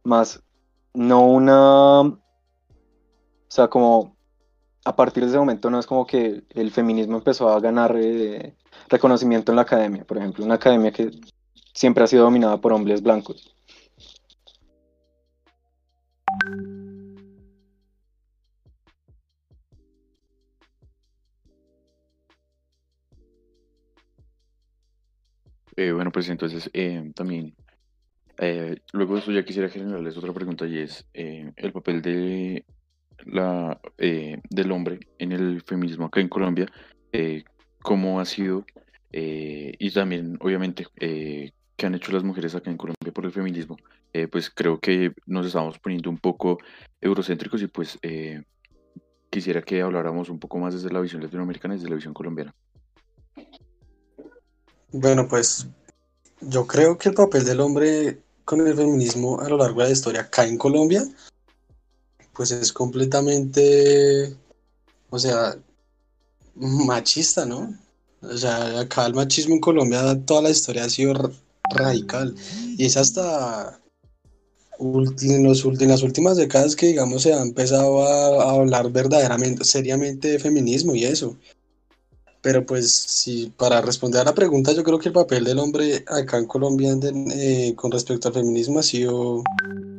[0.04, 0.42] más
[0.94, 2.20] no una, o
[3.48, 4.16] sea, como
[4.86, 8.56] a partir de ese momento no es como que el feminismo empezó a ganar eh,
[8.90, 11.12] reconocimiento en la academia, por ejemplo, una academia que
[11.74, 13.57] siempre ha sido dominada por hombres blancos.
[25.78, 27.56] Eh, bueno, pues entonces eh, también,
[28.40, 32.66] eh, luego de eso ya quisiera generarles otra pregunta y es eh, el papel de
[33.26, 36.66] la, del hombre en el feminismo acá en Colombia,
[37.82, 38.66] cómo ha sido
[39.12, 43.78] y también obviamente qué han hecho las mujeres acá en Colombia por el feminismo.
[44.32, 46.60] Pues creo que nos estamos poniendo un poco
[47.02, 48.00] eurocéntricos y pues
[49.30, 52.54] quisiera que habláramos un poco más desde la visión latinoamericana y desde la visión colombiana.
[54.92, 55.68] Bueno, pues
[56.42, 59.94] yo creo que el papel del hombre con el feminismo a lo largo de la
[59.94, 61.06] historia acá en Colombia,
[62.34, 64.34] pues es completamente,
[65.10, 65.58] o sea,
[66.56, 67.74] machista, ¿no?
[68.22, 71.14] O sea, acá el machismo en Colombia toda la historia ha sido
[71.76, 72.34] radical
[72.78, 73.80] y es hasta
[74.80, 80.40] en las últimas décadas que, digamos, se ha empezado a, a hablar verdaderamente, seriamente de
[80.40, 81.36] feminismo y eso.
[82.48, 86.06] Pero pues sí, para responder a la pregunta, yo creo que el papel del hombre
[86.08, 86.94] acá en Colombia
[87.36, 89.44] eh, con respecto al feminismo ha sido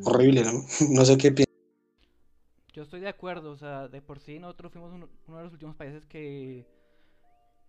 [0.04, 0.64] horrible, ¿no?
[0.88, 1.54] No sé qué piensas.
[2.72, 5.76] Yo estoy de acuerdo, o sea, de por sí nosotros fuimos uno, de los últimos
[5.76, 6.66] países que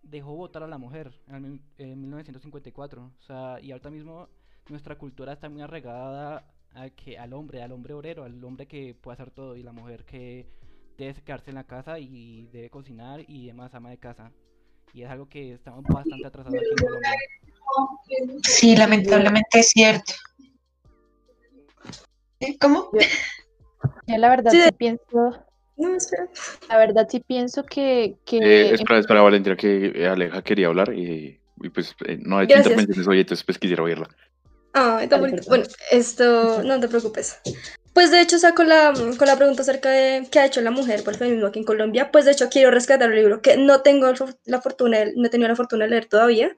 [0.02, 3.02] dejó votar a la mujer en, el en 1954.
[3.02, 4.30] O sea, y ahorita mismo
[4.70, 8.94] nuestra cultura está muy arraigada a que al hombre, al hombre obrero, al hombre que
[8.94, 10.48] puede hacer todo y la mujer que
[10.96, 14.32] debe quedarse en la casa y debe cocinar y demás, ama de casa.
[14.92, 17.10] Y es algo que estamos bastante atrasados aquí en Colombia.
[18.42, 20.12] Sí, lamentablemente es cierto.
[22.60, 22.90] ¿Cómo?
[24.06, 25.44] Yo la verdad Sí, sí pienso,
[25.76, 26.28] No, espera.
[26.68, 30.92] La verdad sí pienso que, que Eh, espera, espera, Valentina, que eh, Aleja quería hablar
[30.92, 34.08] y, y pues eh, no ha hecho intervenciones hoy, entonces pues quisiera oírla.
[34.72, 35.42] Ah, está bonito.
[35.42, 35.48] perdón.
[35.48, 37.40] Bueno, esto, no te preocupes.
[38.00, 40.62] Pues de hecho, o sea, con la, con la pregunta acerca de qué ha hecho
[40.62, 43.42] la mujer por el feminismo aquí en Colombia, pues de hecho quiero rescatar un libro
[43.42, 44.10] que no tengo
[44.46, 46.56] la fortuna, no he tenido la fortuna de leer todavía.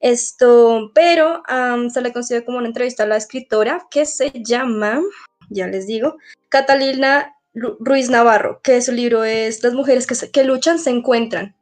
[0.00, 5.02] Esto, pero am, se le considera como una entrevista a la escritora que se llama,
[5.50, 6.16] ya les digo,
[6.48, 10.88] Catalina Ru- Ruiz Navarro, que su libro es Las mujeres que, se- que luchan se
[10.88, 11.54] encuentran,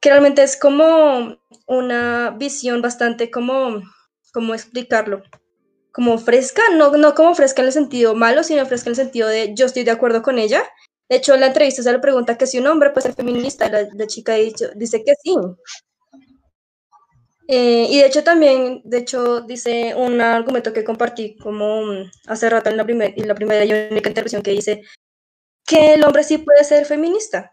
[0.00, 3.82] que realmente es como una visión bastante como,
[4.32, 5.22] ¿cómo explicarlo?
[5.92, 9.28] Como fresca, no, no como fresca en el sentido malo, sino fresca en el sentido
[9.28, 10.62] de yo estoy de acuerdo con ella.
[11.08, 13.68] De hecho, en la entrevista se le pregunta que si un hombre puede ser feminista,
[13.70, 15.34] la, chica dicho- dice que sí.
[17.50, 21.82] Eh, y de hecho también, de hecho, dice un argumento que compartí como
[22.26, 24.82] hace rato en la, primer- en la primera y única intervención que dice
[25.66, 27.52] que el hombre sí puede ser feminista,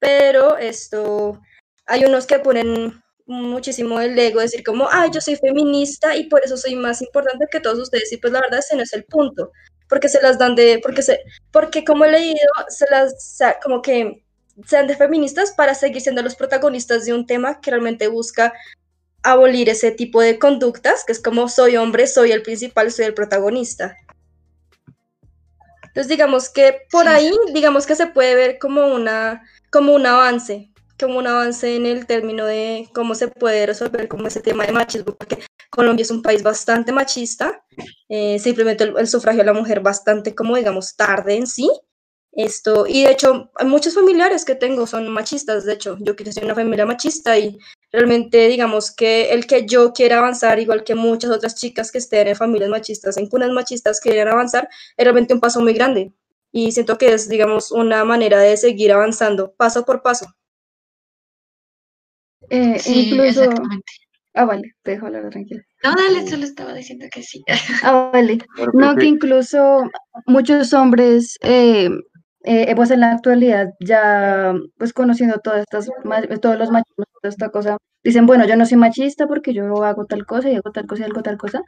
[0.00, 1.40] pero esto,
[1.86, 6.44] hay unos que ponen muchísimo el ego, decir como, ah, yo soy feminista y por
[6.44, 9.04] eso soy más importante que todos ustedes, y pues la verdad ese no es el
[9.04, 9.52] punto,
[9.88, 12.38] porque se las dan de, porque se, porque como he leído,
[12.68, 14.24] se las, como que
[14.66, 18.52] sean de feministas para seguir siendo los protagonistas de un tema que realmente busca
[19.22, 23.14] abolir ese tipo de conductas, que es como soy hombre, soy el principal, soy el
[23.14, 23.96] protagonista.
[25.82, 30.70] Entonces digamos que por ahí, digamos que se puede ver como una, como un avance,
[31.00, 34.72] como un avance en el término de cómo se puede resolver como ese tema de
[34.72, 35.38] machismo, porque
[35.70, 37.64] Colombia es un país bastante machista,
[38.08, 41.70] eh, simplemente el, el sufragio a la mujer bastante como digamos tarde en sí,
[42.32, 46.44] esto, y de hecho, muchos familiares que tengo son machistas, de hecho, yo crecí en
[46.44, 47.58] una familia machista y
[47.90, 52.28] realmente digamos que el que yo quiera avanzar, igual que muchas otras chicas que estén
[52.28, 56.12] en familias machistas, en cunas machistas quieran avanzar, es realmente un paso muy grande.
[56.52, 60.26] Y siento que es, digamos, una manera de seguir avanzando paso por paso.
[62.50, 63.92] Eh, Sí, incluso, exactamente.
[64.34, 65.62] ah, vale, te dejo hablar tranquila.
[65.84, 67.42] No, dale, solo estaba diciendo que sí.
[67.84, 68.38] Ah, vale.
[68.74, 69.84] No, que incluso
[70.26, 71.88] muchos hombres, eh,
[72.44, 75.88] eh, pues en la actualidad, ya pues conociendo todas estas,
[76.40, 80.06] todos los machismos, toda esta cosa, dicen, bueno, yo no soy machista porque yo hago
[80.06, 81.60] tal cosa y hago tal cosa y hago tal cosa,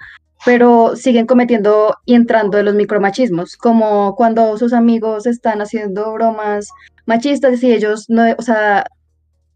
[0.44, 6.68] pero siguen cometiendo y entrando en los micromachismos, como cuando sus amigos están haciendo bromas
[7.06, 8.86] machistas y ellos no, o sea,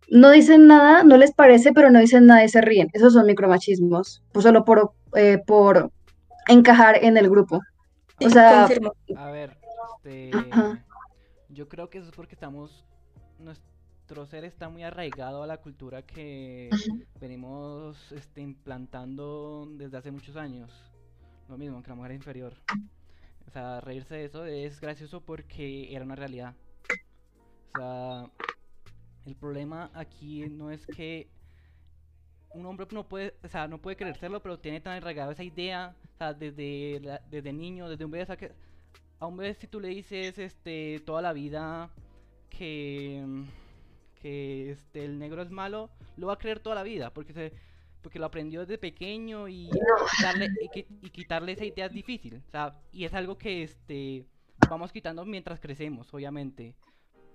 [0.09, 2.91] no dicen nada, no les parece, pero no dicen nada y se ríen.
[2.93, 5.91] Esos son micromachismos, pues solo por, eh, por
[6.49, 7.61] encajar en el grupo.
[8.25, 8.69] O sea.
[9.17, 9.57] A ver,
[9.97, 10.31] este,
[11.49, 12.85] yo creo que eso es porque estamos,
[13.39, 16.71] nuestro ser está muy arraigado a la cultura que
[17.21, 20.71] venimos este, implantando desde hace muchos años.
[21.49, 22.55] Lo mismo que la mujer es inferior.
[23.47, 26.55] O sea, reírse de eso es gracioso porque era una realidad.
[27.75, 28.31] O sea,
[29.27, 31.29] el problema aquí no es que
[32.51, 35.45] un hombre no puede, o sea, no puede querer serlo, pero tiene tan arraigado esa
[35.45, 38.27] idea, o sea, desde, desde niño, desde un bebé,
[39.19, 41.91] a un bebé si tú le dices este toda la vida
[42.51, 43.25] que
[44.21, 47.53] que este el negro es malo, lo va a creer toda la vida, porque se
[48.03, 49.69] porque lo aprendió desde pequeño y
[50.17, 54.27] quitarle, y, y quitarle esa idea es difícil, o sea, y es algo que este
[54.71, 56.75] vamos quitando mientras crecemos, obviamente,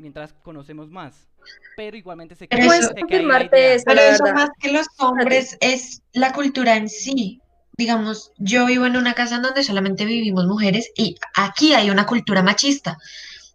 [0.01, 1.27] mientras conocemos más,
[1.77, 5.57] pero igualmente se queda- eso- se queda ahí eso, Pero eso más que los hombres
[5.61, 7.39] es la cultura en sí.
[7.77, 12.05] Digamos, yo vivo en una casa en donde solamente vivimos mujeres y aquí hay una
[12.05, 12.97] cultura machista,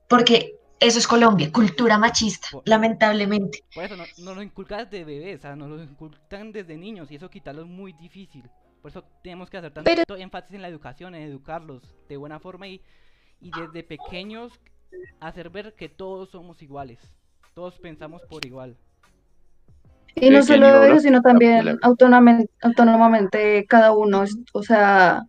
[0.08, 3.62] porque eso es Colombia, cultura machista, Por- lamentablemente.
[3.74, 7.10] Por eso no, nos lo inculcan desde bebés, o sea, nos lo inculcan desde niños
[7.10, 8.42] y eso quitarlo es muy difícil.
[8.82, 12.38] Por eso tenemos que hacer tanto Pero- énfasis en la educación, en educarlos de buena
[12.40, 12.80] forma y,
[13.40, 14.52] y desde pequeños
[15.20, 16.98] hacer ver que todos somos iguales.
[17.54, 18.76] Todos pensamos por igual.
[20.14, 25.24] Y no Eh, ¿quién solo ellos, sino también autónomamente, cada uno, o sea,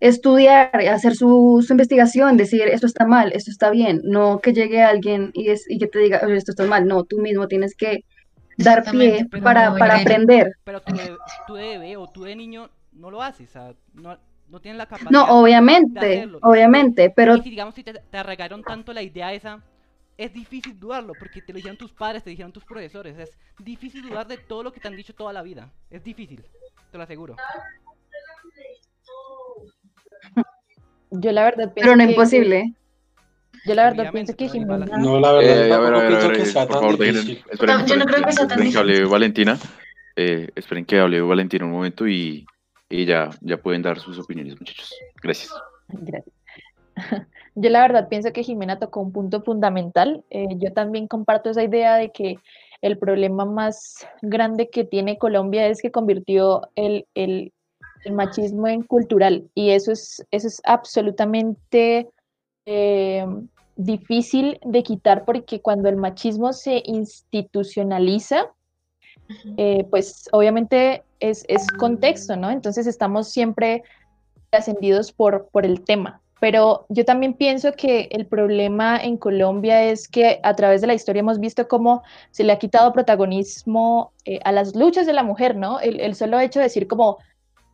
[0.00, 4.82] estudiar, hacer su, su investigación, decir esto está mal, esto está bien, no que llegue
[4.82, 7.74] alguien y, es, y que te diga "Oye, esto está mal, no, tú mismo tienes
[7.74, 8.04] que
[8.56, 10.52] dar pie para, para aprender.
[10.64, 11.16] Pero tú de,
[11.46, 14.16] tú de bebé o tú de niño no lo haces, o sea, no,
[14.50, 16.38] no tienes la capacidad No, de obviamente, hacerlo.
[16.38, 19.62] Y si- obviamente, pero Y si digamos si te, te arraigaron tanto la idea esa,
[20.18, 24.02] es difícil dudarlo, porque te lo dijeron tus padres, te dijeron tus profesores, es difícil
[24.02, 26.42] dudar de todo lo que te han dicho toda la vida, es difícil,
[26.90, 27.36] te lo aseguro.
[31.12, 32.74] Yo la verdad pienso pero no que- imposible.
[33.64, 34.86] Yo la verdad Obviamente, pienso que Jimena...
[34.86, 37.86] No, la verdad, Eh, a ver, a ver, a ver, por favor, dejen, esperen, No,
[37.86, 39.10] yo no creo que sea tan esperen que hable difícil.
[39.12, 39.58] Valentina.
[40.16, 42.46] eh, esperen que hable Valentina un momento y,
[42.90, 44.92] y ya, ya pueden dar sus opiniones, muchachos.
[45.22, 45.50] Gracias.
[45.88, 46.34] Gracias.
[47.54, 50.24] Yo la verdad pienso que Jimena tocó un punto fundamental.
[50.30, 52.36] Eh, yo también comparto esa idea de que
[52.80, 57.52] el problema más grande que tiene Colombia es que convirtió el, el-
[58.12, 62.08] machismo en cultural y eso es, eso es absolutamente
[62.64, 63.26] eh,
[63.76, 68.46] difícil de quitar porque cuando el machismo se institucionaliza,
[69.56, 72.50] eh, pues obviamente es, es contexto, ¿no?
[72.50, 73.82] Entonces estamos siempre
[74.50, 76.20] trascendidos por, por el tema.
[76.40, 80.94] Pero yo también pienso que el problema en Colombia es que a través de la
[80.94, 85.22] historia hemos visto cómo se le ha quitado protagonismo eh, a las luchas de la
[85.22, 85.80] mujer, ¿no?
[85.80, 87.18] El, el solo hecho de decir como,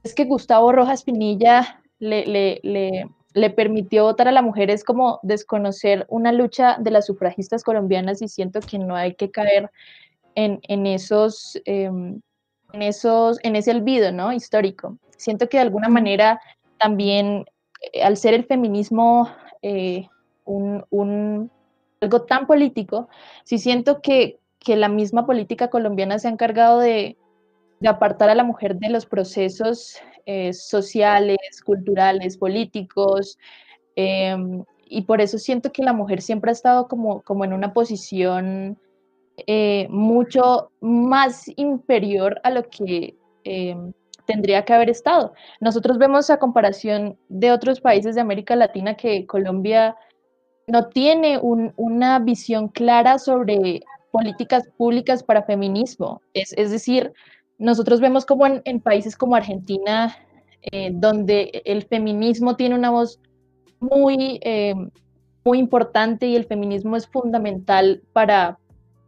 [0.02, 4.82] es que Gustavo Rojas Pinilla le, le, le, le permitió votar a la mujer es
[4.82, 9.70] como desconocer una lucha de las sufragistas colombianas y siento que no hay que caer
[10.36, 11.60] en, en esos...
[11.64, 12.20] em,
[12.72, 14.32] en, esos, en ese olvido ¿no?
[14.32, 14.98] histórico.
[15.16, 16.40] Siento que de alguna manera
[16.78, 17.46] también,
[17.92, 19.30] eh, al ser el feminismo
[19.62, 20.08] eh,
[20.44, 21.50] un, un-
[22.00, 23.08] algo tan político,
[23.44, 27.16] sí siento que, que la misma política colombiana se ha encargado de,
[27.80, 33.38] de apartar a la mujer de los procesos eh, sociales, culturales, políticos,
[33.94, 37.72] em, y por eso siento que la mujer siempre ha estado como, como en una
[37.72, 38.76] posición
[39.46, 43.76] eh, mucho más inferior a lo que eh,
[44.26, 45.34] tendría que haber estado.
[45.60, 49.96] Nosotros vemos a comparación de otros países de América Latina que Colombia
[50.66, 56.20] no tiene un- una visión clara sobre políticas públicas para feminismo.
[56.32, 57.12] Es, decir,
[57.58, 60.16] nosotros vemos como en, países como Argentina,
[60.72, 63.20] eh, donde el feminismo tiene una voz
[63.78, 64.40] muy,
[65.44, 68.58] muy importante y el feminismo es fundamental para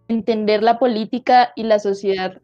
[0.08, 2.40] entender la política y la sociedad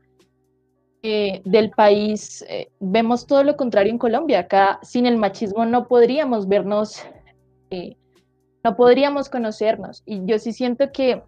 [1.03, 2.45] eh, del país.
[2.49, 4.41] Eh, vemos todo lo contrario en Colombia.
[4.41, 7.03] Acá sin el machismo no podríamos vernos,
[7.71, 7.97] eh,
[8.63, 10.03] no podríamos conocernos.
[10.07, 11.23] Y yo sí siento que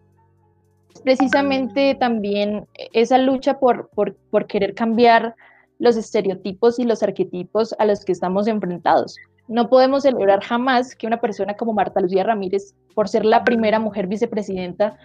[1.05, 5.34] precisamente también esa lucha por, por, por querer cambiar
[5.78, 9.16] los estereotipos y los arquetipos a los que estamos enfrentados.
[9.47, 13.78] No podemos celebrar jamás que una persona como Marta Lucía Ramírez, por ser la primera
[13.78, 14.97] mujer vicepresidenta,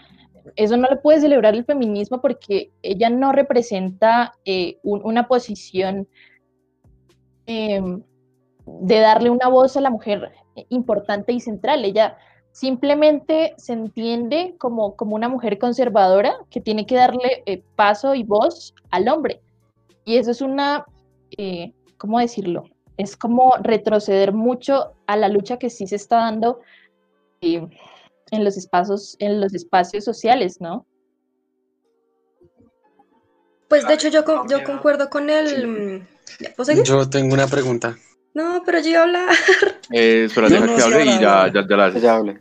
[0.56, 6.08] eso no lo puede celebrar el feminismo porque ella no representa eh, un- una posición
[7.48, 7.82] eh,
[8.66, 10.32] de darle una voz a la mujer
[10.70, 11.84] importante y central.
[11.86, 12.18] Ella
[12.52, 18.24] simplemente se entiende como, como una mujer conservadora que tiene que darle eh, paso y
[18.24, 19.42] voz al hombre.
[20.06, 20.86] Y eso es una,
[21.38, 22.64] eh, ¿cómo decirlo?
[22.98, 26.60] Es como retroceder mucho a la lucha que sí se está dando
[28.32, 30.86] en los espacios, en los espacios sociales, ¿no?
[33.68, 36.06] Pues de hecho yo, con- yo concuerdo con el...
[36.40, 36.84] ¿Ya puedo seguir?
[36.84, 37.98] Yo tengo una pregunta.
[38.34, 39.30] No, pero yo iba a hablar.
[39.94, 42.02] Eh, espera, No, deja no, que hable y habla, ya, ya, ya la haces.
[42.02, 42.38] Ya hable.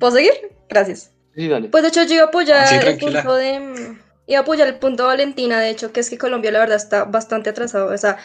[0.00, 0.32] ¿Puedo seguir?
[0.68, 1.12] Gracias.
[1.36, 1.68] Sí, dale.
[1.68, 3.60] Pues de hecho yo iba a apoyar Sí, el punto de...
[3.60, 6.58] mm, Iba a apoyar el punto de Valentina, de hecho, que es que Colombia la
[6.60, 8.16] verdad está bastante atrasado, o sea,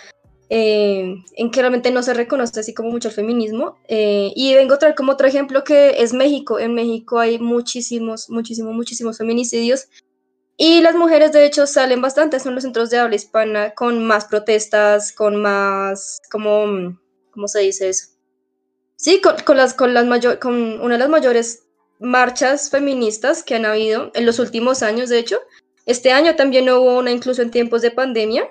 [0.49, 3.77] eh, en que realmente no se reconoce así como mucho el feminismo.
[3.87, 6.59] eh, y vengo a traer como otro ejemplo que es México.
[6.59, 9.87] En México hay muchísimos, muchísimos, muchísimos feminicidios.
[10.57, 14.25] Y las mujeres, de hecho, salen bastante, son los centros de habla hispana con más
[14.25, 16.99] protestas, con más, como,
[17.31, 18.07] ¿cómo se dice eso?
[18.97, 21.63] Sí, con, con las, con, las mayor, con una de las mayores
[21.99, 25.39] marchas feministas que han habido en los últimos años, de hecho.
[25.85, 28.49] Este año también hubo una incluso en tiempos de pandemia.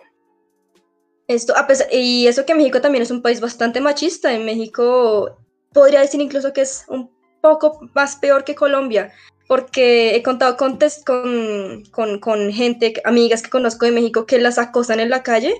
[1.28, 4.34] Esto, a pesar, y eso que México también es un país bastante machista.
[4.34, 5.38] En México
[5.72, 7.10] podría decir incluso que es un
[7.40, 9.12] poco más peor que Colombia,
[9.46, 14.58] porque he contado con, con, con, con gente, amigas que conozco de México que las
[14.58, 15.54] acosan en la calle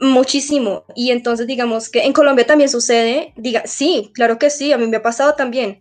[0.00, 0.84] muchísimo.
[0.94, 4.86] Y entonces digamos que en Colombia también sucede, diga, sí, claro que sí, a mí
[4.86, 5.80] me ha pasado también.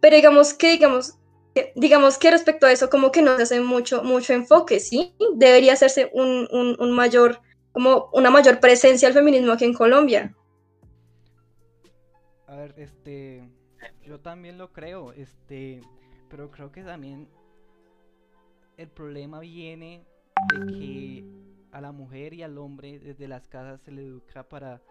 [0.00, 1.14] Pero digamos que, digamos,
[1.74, 5.14] digamos que respecto a eso, como que no se hace mucho, mucho enfoque, ¿sí?
[5.34, 7.40] Debería hacerse un, un mayor,
[7.78, 10.34] como una mayor presencia al feminismo aquí en Colombia.
[12.48, 13.48] A ver, este,
[14.02, 15.80] yo también lo creo, este,
[16.28, 17.28] pero creo que también
[18.78, 20.04] el problema viene
[20.52, 21.24] de que
[21.70, 24.82] a la mujer y al hombre desde las casas se le educa para,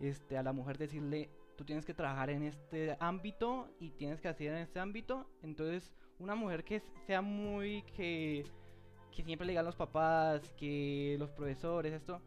[0.00, 4.28] este, a la mujer decirle, tú tienes que trabajar en este ámbito y tienes que
[4.28, 8.46] hacer en este ámbito, entonces una mujer que sea muy, que,
[9.14, 12.20] que siempre le digan los papás, que los profesores, esto,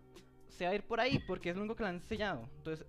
[0.50, 2.86] se va a ir por ahí porque es lo único que le han enseñado, entonces...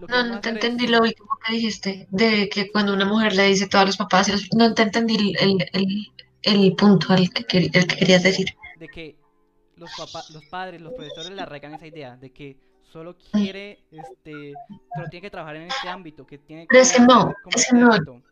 [0.00, 2.92] Lo que No, no te hacer es- entendí lo último que dijiste, de que cuando
[2.94, 5.68] una mujer le dice todo a los papás, y los- no te entendí el, el,
[5.72, 6.12] el-
[6.42, 8.46] el punto al que, el que querías decir.
[8.78, 9.16] de que
[9.76, 12.56] los papás, los padres, los profesores le arraigan esa idea de que
[12.92, 14.54] solo quiere, este,
[14.94, 17.72] solo tiene que trabajar en este ámbito, que tiene Pero es que no, es este
[17.74, 17.92] que no.
[17.92, 18.22] ámbito.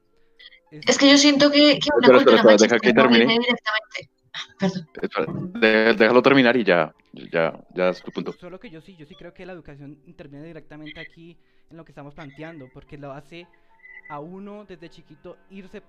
[0.71, 3.39] Es que yo siento que, que una Espera, espera, cultura espera, machista deja que termine.
[3.41, 4.11] directamente.
[4.37, 5.53] Ah, Perdón.
[5.55, 6.95] Espera, déjalo terminar y ya,
[7.33, 8.33] ya, ya es tu punto.
[8.33, 11.39] Solo que yo sí, yo sí creo que la educación interviene directamente aquí
[11.71, 13.47] en lo que estamos planteando, porque lo hace
[14.09, 15.83] a uno desde chiquito irse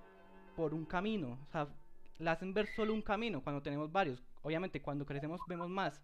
[0.56, 1.68] por un camino, o sea,
[2.18, 4.22] le hacen ver solo un camino cuando tenemos varios.
[4.42, 6.00] Obviamente cuando crecemos vemos más.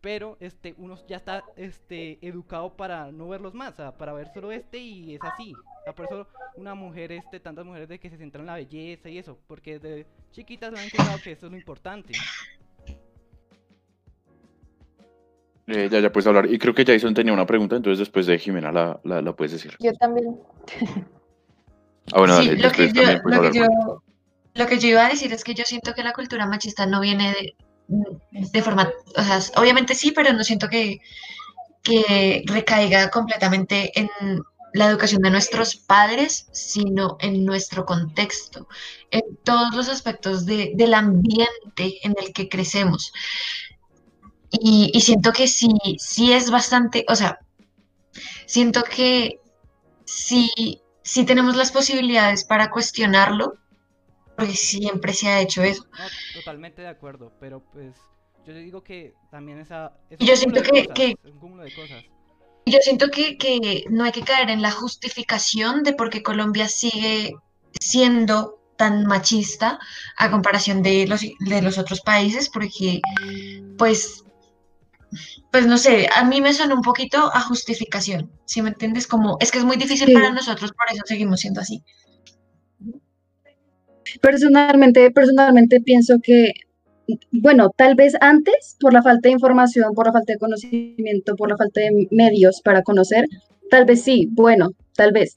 [0.00, 4.32] Pero este uno ya está este educado para no verlos más, o sea, para ver
[4.32, 5.52] solo este y es así.
[5.52, 6.26] O sea, por eso
[6.56, 9.78] una mujer este tantas mujeres de que se centran en la belleza y eso, porque
[9.78, 12.14] desde chiquitas le han enseñado que eso es lo importante.
[15.66, 16.52] Eh, ya, ya puedes hablar.
[16.52, 19.52] Y creo que Jason tenía una pregunta, entonces después de Jimena la, la, la puedes
[19.52, 19.76] decir.
[19.78, 20.38] Yo también.
[22.12, 23.70] Ah, bueno, Sí, dale, lo que, después yo, también puedes lo, que hablar.
[23.86, 24.02] yo,
[24.54, 27.00] lo que yo iba a decir es que yo siento que la cultura machista no
[27.00, 27.54] viene de,
[28.30, 31.00] de forma, o sea, obviamente sí, pero no siento que,
[31.82, 34.10] que recaiga completamente en
[34.74, 38.68] la educación de nuestros padres, sino en nuestro contexto,
[39.10, 43.12] en todos los aspectos de- del ambiente en el que crecemos.
[44.50, 45.68] Y, y siento que sí,
[45.98, 47.38] sí es bastante, o sea,
[48.46, 49.40] siento que
[50.04, 53.54] sí, sí tenemos las posibilidades para cuestionarlo,
[54.40, 55.84] porque siempre se ha hecho eso.
[55.92, 57.94] No, totalmente de acuerdo, pero pues
[58.46, 61.38] yo digo que también esa es yo cúmulo siento de que- cosas, que- es un
[61.38, 62.04] cúmulo de cosas.
[62.66, 66.68] Yo siento que, que no hay que caer en la justificación de por qué Colombia
[66.68, 67.34] sigue
[67.80, 69.78] siendo tan machista
[70.16, 73.00] a comparación de los, de los otros países, porque
[73.76, 74.24] pues,
[75.50, 79.06] pues no sé, a mí me suena un poquito a justificación, ¿sí me entiendes?
[79.06, 80.14] Como es que es muy difícil Sí.
[80.14, 81.82] para nosotros, por eso seguimos siendo así.
[84.20, 86.52] Personalmente, personalmente pienso que,
[87.32, 91.48] bueno, tal vez antes, por la falta de información, por la falta de conocimiento, por
[91.50, 93.26] la falta de medios para conocer,
[93.70, 95.36] tal vez sí, bueno, tal vez.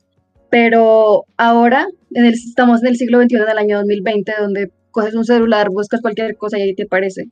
[0.50, 5.16] Pero ahora en el- estamos en el siglo XXI, en el año 2020, donde coges
[5.16, 7.26] un celular, buscas cualquier cosa y ahí te parece.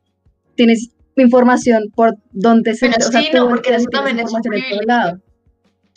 [0.55, 2.87] Tienes información por donde se...
[2.89, 5.21] Pero o sea, sí, no, porque eso también es un privilegio.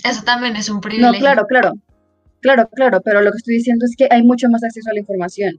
[0.04, 1.18] Eso también es un No, privilegio.
[1.20, 1.72] claro, claro.
[2.44, 5.00] Claro, claro, pero lo que estoy diciendo es que hay mucho más acceso a la
[5.00, 5.58] información,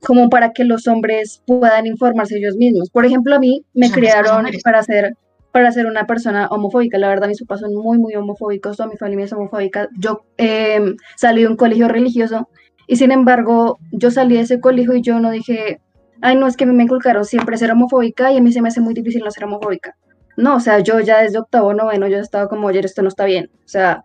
[0.00, 2.88] como para que los hombres puedan informarse ellos mismos.
[2.88, 5.18] Por ejemplo, a mí me criaron para ser,
[5.52, 6.96] para ser una persona homofóbica.
[6.96, 9.90] La verdad, mis papás son muy, muy homofóbicos, toda mi familia es homofóbica.
[9.98, 10.80] Yo eh,
[11.14, 12.48] salí de un colegio religioso
[12.86, 15.82] y sin embargo, yo salí de ese colegio y yo no dije,
[16.22, 18.80] ay, no, es que me inculcaron siempre ser homofóbica y a mí se me hace
[18.80, 19.94] muy difícil no ser homofóbica.
[20.38, 23.26] No, o sea, yo ya desde octavo, noveno, yo estaba como, oye, esto no está
[23.26, 23.50] bien.
[23.56, 24.02] O sea,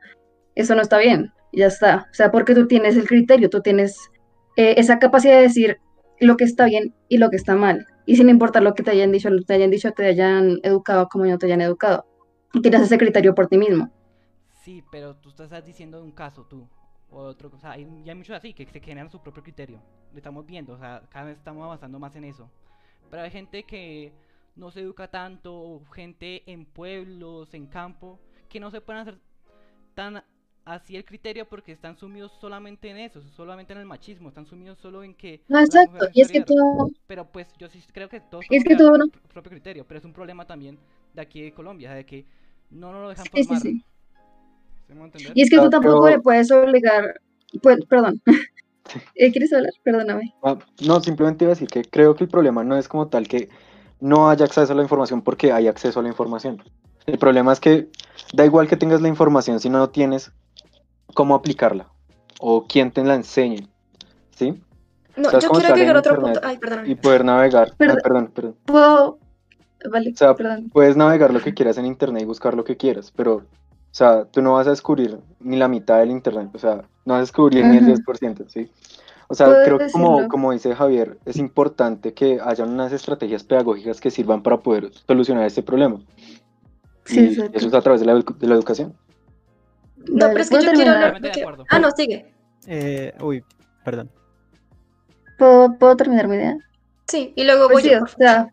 [0.54, 2.08] eso no está bien, ya está.
[2.12, 4.12] O sea, porque tú tienes el criterio, tú tienes
[4.58, 5.80] eh, esa capacidad de decir
[6.20, 7.88] lo que está bien y lo que está mal.
[8.06, 10.60] Y sin importar lo que te hayan dicho, lo que te hayan dicho, te hayan
[10.64, 12.06] educado como no te hayan educado.
[12.54, 13.90] Y tienes ese criterio por ti mismo.
[14.64, 16.68] Sí, pero tú estás diciendo un caso, tú.
[17.10, 19.82] O otro, o sea, hay, hay muchos así que se generan su propio criterio.
[20.12, 22.50] Lo estamos viendo, o sea, cada vez estamos avanzando más en eso.
[23.10, 24.14] Pero hay gente que
[24.56, 29.20] no se educa tanto, gente en pueblos, en campo, que no se pueden hacer
[29.94, 30.24] tan
[30.66, 34.78] así el criterio porque están sumidos solamente en eso, solamente en el machismo, están sumidos
[34.80, 36.08] solo en que No, la exacto.
[36.14, 36.56] Y es que tú,
[37.08, 40.06] Pero pues yo sí creo que todos Es que nuestro no- propio criterio, pero es
[40.06, 40.78] un problema también
[41.14, 42.26] de aquí de Colombia, de que
[42.70, 43.62] no nos lo dejan sí, sí, formar.
[43.62, 43.84] sí.
[45.18, 45.32] ¿Sí?
[45.36, 47.22] Y es que tú Ah, tampoco pero- le puedes obligar.
[47.62, 48.22] Pues, perdón.
[49.16, 49.72] Eh, ¿Quieres hablar?
[49.84, 50.34] Perdóname.
[50.44, 53.28] Ah, No, simplemente iba a decir que creo que el problema no es como tal
[53.28, 53.48] que
[54.02, 56.62] no haya acceso a la información porque hay acceso a la información.
[57.06, 57.88] El problema es que
[58.34, 60.32] da igual que tengas la información si no tienes
[61.14, 61.88] cómo aplicarla
[62.40, 63.68] o quién te la enseñe,
[64.36, 64.62] ¿sí?
[65.16, 66.40] No, O sea, es yo quiero agregar otro punto.
[66.44, 66.90] Ay, perdón.
[66.90, 67.68] Y poder navegar.
[67.72, 67.98] Ay, Perdón.
[68.04, 68.56] perdón, perdón.
[68.66, 69.20] ¿Puedo?
[69.92, 70.70] Vale, O sea, perdón.
[70.72, 73.44] puedes navegar lo que quieras en internet y buscar lo que quieras, pero, o
[73.92, 77.18] sea, tú no vas a descubrir ni la mitad del internet, o sea, no vas
[77.18, 78.02] a descubrir ni el Ujú.
[78.04, 78.70] 10%, ¿sí?
[79.28, 84.02] O sea, creo que como, como dice Javier, es importante que haya unas estrategias pedagógicas
[84.02, 86.00] que sirvan para poder solucionar este problema.
[87.06, 88.94] Sí, y eso es a través de la, de la educación.
[90.08, 91.22] No, pero es que ¿puedo yo quiero hablar.
[91.22, 91.32] De.
[91.70, 92.34] Ah, no, sigue.
[92.68, 93.44] Eh, uy,
[93.84, 94.10] perdón.
[95.38, 96.56] ¿Puedo, ¿Puedo terminar mi idea?
[97.08, 98.04] Sí, y luego Pues voy sí, yo.
[98.04, 98.48] o sea,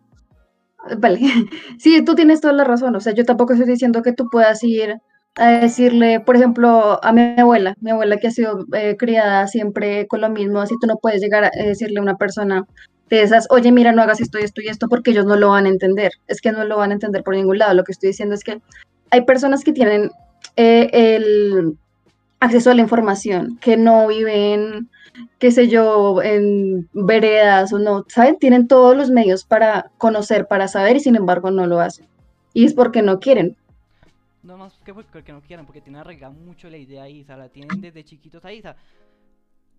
[0.98, 1.20] vale.
[1.78, 2.94] Sí, tú tienes toda la razón.
[2.96, 4.96] O sea, yo tampoco estoy diciendo que tú puedas ir
[5.36, 10.06] a decirle, por ejemplo, a mi abuela, mi abuela que ha sido eh, criada siempre
[10.08, 12.64] con lo mismo, así tú no puedes llegar a eh, decirle a una persona
[13.08, 15.50] de esas, oye, mira, no hagas esto y esto y esto, porque ellos no lo
[15.50, 16.12] van a entender.
[16.26, 17.74] Es que no lo van a entender por ningún lado.
[17.74, 18.60] Lo que estoy diciendo es que
[19.10, 20.10] hay personas que tienen
[20.58, 21.78] eh, el
[22.40, 24.90] acceso a la información, que no viven,
[25.38, 28.40] qué sé yo, en veredas o no, ¿saben?
[28.40, 32.06] Tienen todos los medios para conocer, para saber y sin embargo no lo hacen.
[32.54, 33.56] Y es porque no quieren.
[34.42, 37.80] No más que porque no quieran, porque tienen arraigada mucho la idea ahí, la tienen
[37.80, 38.74] desde chiquitos ahí, sea,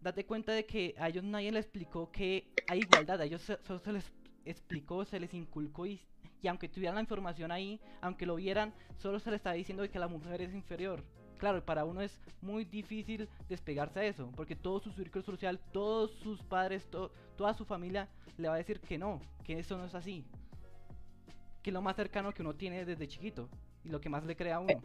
[0.01, 3.79] date cuenta de que a ellos nadie les explicó que hay igualdad, a ellos solo
[3.79, 4.05] se les
[4.45, 5.99] explicó, se les inculcó y,
[6.41, 9.89] y aunque tuvieran la información ahí, aunque lo vieran, solo se les estaba diciendo de
[9.89, 11.03] que la mujer es inferior.
[11.37, 16.11] Claro, para uno es muy difícil despegarse a eso, porque todo su círculo social, todos
[16.21, 19.85] sus padres, to- toda su familia le va a decir que no, que eso no
[19.85, 20.25] es así.
[21.63, 23.49] Que es lo más cercano que uno tiene desde chiquito
[23.83, 24.81] y lo que más le crea a uno.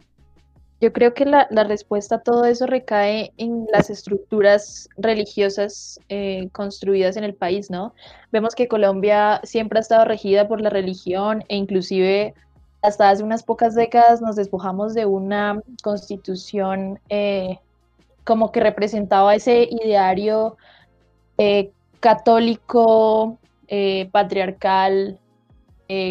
[0.81, 6.49] Yo creo que la, la respuesta a todo eso recae en las estructuras religiosas eh,
[6.51, 7.93] construidas en el país, ¿no?
[8.31, 12.33] Vemos que Colombia siempre ha estado regida por la religión e inclusive
[12.81, 17.57] hasta hace unas pocas décadas nos despojamos de una constitución eh,
[18.25, 20.57] como que representaba ese ideario
[21.37, 23.39] eh, católico,
[24.11, 25.17] patriarcal,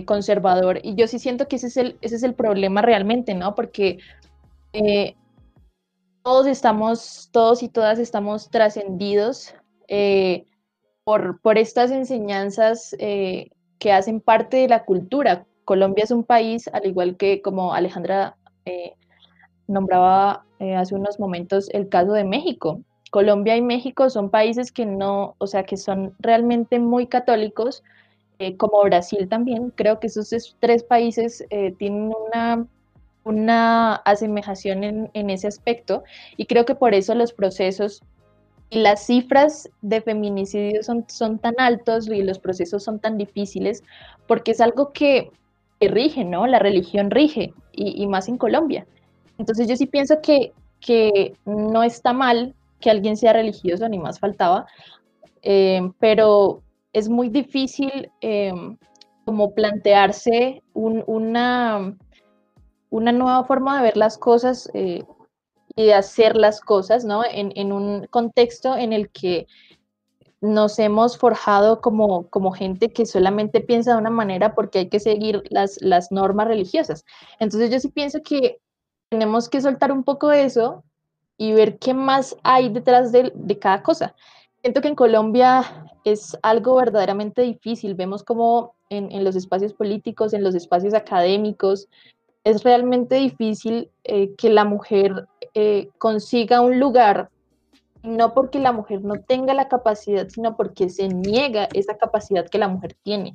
[0.06, 0.80] conservador.
[0.82, 3.54] Y yo sí siento que ese es el, ese es el problema realmente, ¿no?
[3.54, 3.98] Porque
[4.74, 5.16] eh,
[6.22, 9.54] todos estamos, todos y todas estamos trascendidos
[9.88, 10.46] eh,
[11.04, 15.46] por, por estas enseñanzas eh, que hacen parte de la cultura.
[15.64, 18.36] Colombia es un país, al igual que como Alejandra
[19.66, 20.44] nombraba
[20.76, 22.80] hace unos momentos el caso de México.
[23.10, 27.82] Colombia y México son países que no, o sea, que son realmente muy católicos,
[28.58, 29.70] como Brasil también.
[29.70, 31.44] Creo que esos es- tres países
[31.78, 32.66] tienen una,
[33.24, 36.04] una asemejación en, en ese aspecto
[36.36, 38.02] y creo que por eso los procesos
[38.70, 43.82] y las cifras de feminicidio son, son tan altos y los procesos son tan difíciles
[44.26, 45.30] porque es algo que,
[45.80, 46.46] que rige, ¿no?
[46.46, 48.86] La religión rige y, más en Colombia.
[49.38, 54.18] Entonces yo sí pienso que, que no está mal que alguien sea religioso, ni más
[54.18, 54.66] faltaba,
[55.42, 56.62] eh, pero
[56.92, 58.52] es muy difícil eh,
[59.24, 61.96] como plantearse un- una,
[62.94, 65.02] una nueva forma de ver las cosas eh,
[65.74, 67.22] y de hacer las cosas, ¿no?
[67.28, 69.48] En, un contexto en el que
[70.40, 75.00] nos hemos forjado como, como gente que solamente piensa de una manera porque hay que
[75.00, 77.04] seguir las, las normas religiosas.
[77.40, 78.60] Entonces yo sí pienso que
[79.08, 80.84] tenemos que soltar un poco de eso
[81.36, 84.14] y ver qué más hay detrás de, de cada cosa.
[84.62, 85.64] Siento que en Colombia
[86.04, 87.96] es algo verdaderamente difícil.
[87.96, 91.88] Vemos como en, en los espacios políticos, en los espacios académicos,
[92.44, 97.30] es realmente difícil eh, que la mujer eh, consiga un lugar,
[98.02, 102.58] no porque la mujer no tenga la capacidad, sino porque se niega esa capacidad que
[102.58, 103.32] la mujer tiene.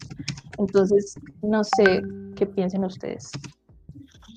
[0.60, 2.02] Entonces, no sé
[2.36, 3.32] qué piensen ustedes.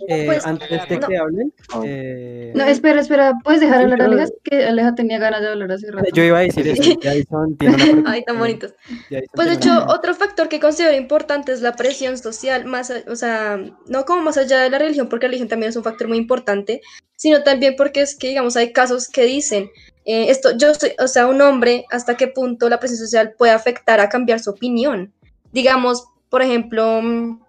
[0.08, 1.06] Eh, Pues, antes de no.
[1.08, 1.80] que hablen, Ah.
[1.84, 4.26] eh, No, espera, espera, ¿puedes dejar Sí, hablar a Aleja?
[4.42, 6.08] Que Aleja tenía ganas de hablar hace rato.
[6.14, 6.82] yo iba a decir eso.
[7.02, 8.10] Jason tiene una.
[8.16, 8.74] Ay, tan bonitos.
[9.10, 12.92] Jason Pues de una- hecho, otro factor que considero importante es la presión social, más,
[13.08, 15.84] o sea, no como más allá de la religión, porque la religión también es un
[15.84, 16.80] factor muy importante,
[17.16, 19.70] sino también porque es que, digamos, hay casos que dicen,
[20.04, 23.52] eh, esto, yo soy, o sea, un hombre, hasta qué punto la presión social puede
[23.52, 25.12] afectar a cambiar su opinión.
[25.52, 27.41] Digamos, por ejemplo, mm,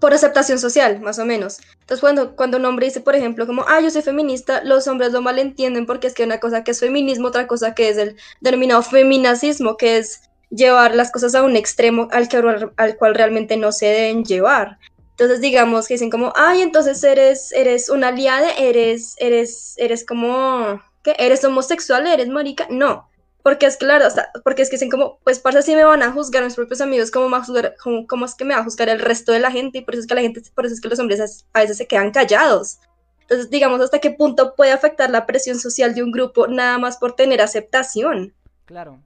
[0.00, 1.58] por aceptación social, más o menos.
[1.80, 5.12] Entonces, cuando, cuando un hombre dice, por ejemplo, como, ah, yo soy feminista, los hombres
[5.12, 8.16] lo malentienden porque es que una cosa que es feminismo, otra cosa que es el
[8.40, 12.42] denominado feminacismo, que es llevar las cosas a un extremo al, que,
[12.76, 14.78] al cual realmente no se deben llevar.
[15.10, 20.80] Entonces, digamos que dicen como, ay, entonces eres, eres una aliada, eres, eres, eres como,
[21.04, 21.14] ¿qué?
[21.18, 22.06] ¿Eres homosexual?
[22.06, 22.66] ¿Eres marica?
[22.70, 23.09] No.
[23.42, 26.02] Porque es claro, o sea, porque es que dicen como, pues parce, si me van
[26.02, 27.74] a juzgar mis propios amigos, ¿cómo, a juzgar,
[28.06, 29.78] cómo, es que me va a juzgar el resto de la gente?
[29.78, 31.76] Y por eso es que la gente, por eso es que los hombres a veces
[31.78, 32.80] se quedan callados.
[33.22, 36.98] Entonces, digamos, hasta qué punto puede afectar la presión social de un grupo nada más
[36.98, 38.34] por tener aceptación.
[38.66, 39.00] Claro.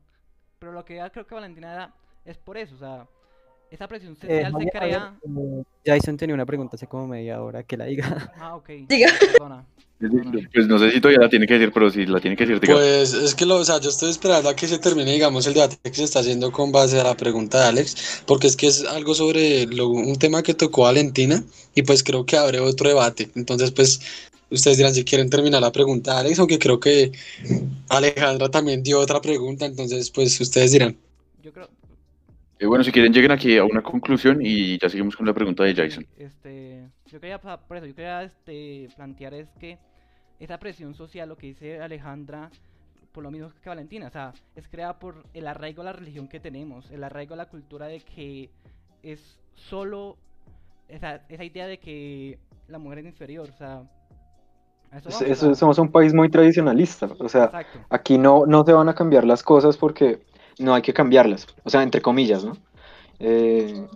[0.58, 3.06] Pero lo que ya creo que Valentina era, es por eso, o sea,
[3.74, 5.14] esa presión Eh, social se Javier, crea.
[5.22, 8.32] eh, Jason tenía una pregunta hace como media hora que la diga.
[8.38, 8.68] Ah, ok.
[8.88, 9.08] Diga.
[9.32, 9.66] Perdona.
[10.52, 12.60] Pues no sé si todavía la tiene que decir, pero si la tiene que decir,
[12.60, 12.74] diga.
[12.74, 15.54] Pues es que lo, o sea, yo estoy esperando a que se termine, digamos, el
[15.54, 18.66] debate que se está haciendo con base a la pregunta de Alex, porque es que
[18.66, 21.42] es algo sobre lo- un tema que tocó Valentina
[21.74, 23.30] y pues creo que abre otro debate.
[23.34, 24.00] Entonces, pues
[24.50, 27.12] ustedes dirán si quieren terminar la pregunta de Alex, aunque creo que
[27.88, 30.96] Alejandra también dio otra pregunta, entonces pues ustedes dirán.
[31.42, 31.68] Yo creo,
[32.58, 35.64] Eh, bueno, si quieren, lleguen aquí a una conclusión y ya seguimos con la pregunta
[35.64, 36.06] de Jason.
[36.16, 39.78] este, yo quería, por eso, yo quería este, plantear es que
[40.38, 42.50] esa presión social, lo que dice Alejandra,
[43.12, 46.28] por lo mismo que Valentina, o sea, es creada por el arraigo a la religión
[46.28, 48.50] que tenemos, el arraigo a la cultura de que
[49.02, 50.16] es solo
[50.88, 52.38] esa, esa idea de que
[52.68, 53.82] la mujer es inferior, o sea,
[54.92, 57.80] eso Es- vamos, eso- somos un país muy tradicionalista, o sea, exacto.
[57.90, 60.24] aquí no, no se van a cambiar las cosas porque
[60.58, 62.56] no hay que cambiarlas, o sea, entre comillas, ¿no?
[63.18, 63.86] Eh,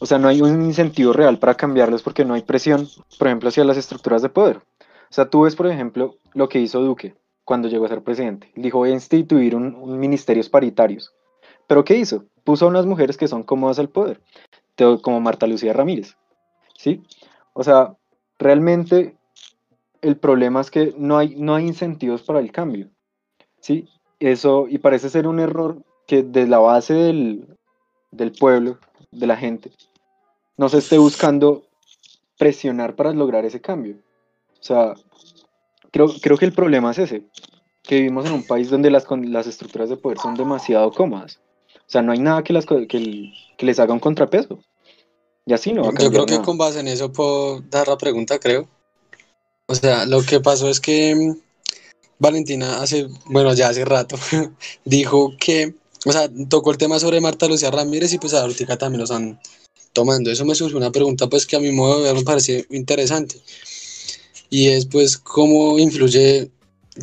[0.00, 2.88] o sea, no hay un incentivo real para cambiarlos porque no hay presión,
[3.18, 4.58] por ejemplo, hacia las estructuras de poder.
[4.58, 8.52] O sea, tú ves, por ejemplo, lo que hizo Duque cuando llegó a ser presidente.
[8.54, 11.14] Dijo, voy a instituir un, ministerios paritarios.
[11.66, 12.26] ¿Pero qué hizo?
[12.44, 14.20] Puso a unas mujeres que son cómodas al poder,
[15.02, 16.16] como Marta Lucía Ramírez.
[16.76, 17.02] ¿Sí?
[17.54, 17.96] O sea,
[18.38, 19.16] realmente
[20.02, 22.90] el problema es que no hay, no hay incentivos para el cambio.
[23.60, 23.88] ¿Sí?
[24.20, 27.46] Eso, y parece ser un error que desde la base del,
[28.10, 28.78] del pueblo,
[29.12, 29.70] de la gente,
[30.56, 31.62] no se esté buscando
[32.36, 33.96] presionar para lograr ese cambio.
[34.54, 34.94] O sea,
[35.92, 37.22] creo, creo que el problema es ese,
[37.84, 41.38] que vivimos en un país donde las, las estructuras de poder son demasiado cómodas.
[41.76, 44.58] O sea, no hay nada que, las, que, que les haga un contrapeso.
[45.46, 46.44] Y así no va a Yo creo que nada.
[46.44, 48.68] con base en eso puedo dar la pregunta, creo.
[49.66, 51.36] O sea, lo que pasó es que mm,
[52.18, 54.16] Valentina hace, bueno, ya hace rato,
[54.84, 55.74] dijo que,
[56.08, 59.38] o sea, tocó el tema sobre Marta Lucía Ramírez y pues ahorita también lo están
[59.92, 60.30] tomando.
[60.30, 63.36] Eso me surgió una pregunta pues que a mi modo de ver me parece interesante.
[64.48, 66.50] Y es pues cómo influye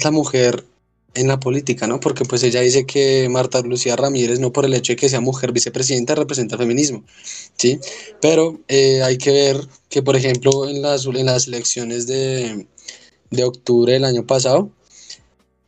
[0.04, 0.66] la mujer
[1.14, 2.00] en la política, ¿no?
[2.00, 5.22] Porque pues ella dice que Marta Lucía Ramírez, no por el hecho de que sea
[5.22, 7.04] mujer vicepresidenta, representa feminismo,
[7.58, 7.80] ¿sí?
[8.22, 12.68] Pero eh, hay que ver que, por ejemplo, en las, en las elecciones de,
[13.30, 14.72] de octubre del año pasado,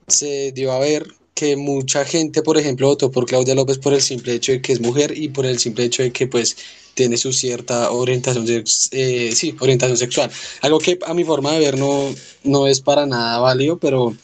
[0.08, 1.08] se dio a ver
[1.38, 4.74] que mucha gente, por ejemplo, votó por Claudia López por el simple hecho de que
[4.74, 6.58] es mujer y por el simple hecho de que, pues,
[6.96, 8.46] tiene su cierta orientación,
[8.92, 10.32] eh, sí, orientación sexual.
[10.62, 12.10] Algo que a mi forma de ver no,
[12.44, 14.18] no es para nada válido, pero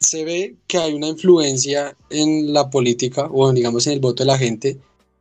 [0.00, 4.28] se ve que hay una influencia en la política o digamos en el voto de
[4.28, 4.78] la gente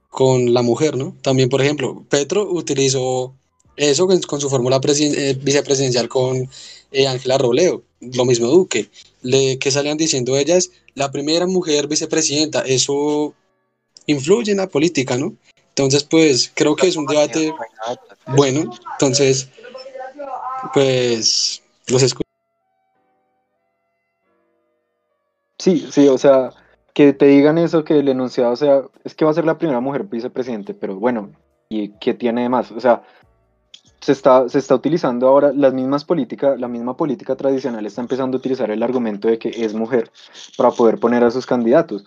[0.09, 1.17] con la mujer, ¿no?
[1.21, 3.35] También, por ejemplo, Petro utilizó
[3.75, 6.49] eso con, su fórmula eh, vicepresidencial con
[6.91, 8.89] eh, Ángela Robledo, lo mismo Duque,
[9.21, 13.33] le, que salían diciendo ellas, la primera mujer vicepresidenta, eso
[14.05, 15.35] influye en la política, ¿no?
[15.69, 17.53] Entonces, pues creo que es un debate
[18.35, 19.49] bueno, entonces,
[20.73, 22.27] pues los escucho.
[25.59, 26.51] Sí, sí, o sea,
[26.93, 29.79] que te digan eso, que el enunciado sea, es que va a ser la primera
[29.79, 31.31] mujer vicepresidente, pero bueno,
[31.69, 32.71] ¿y qué tiene de más?
[32.71, 33.03] O sea,
[34.01, 38.37] se está, se está utilizando ahora las mismas políticas, la misma política tradicional está empezando
[38.37, 40.11] a utilizar el argumento de que es mujer
[40.57, 42.05] para poder poner a sus candidatos.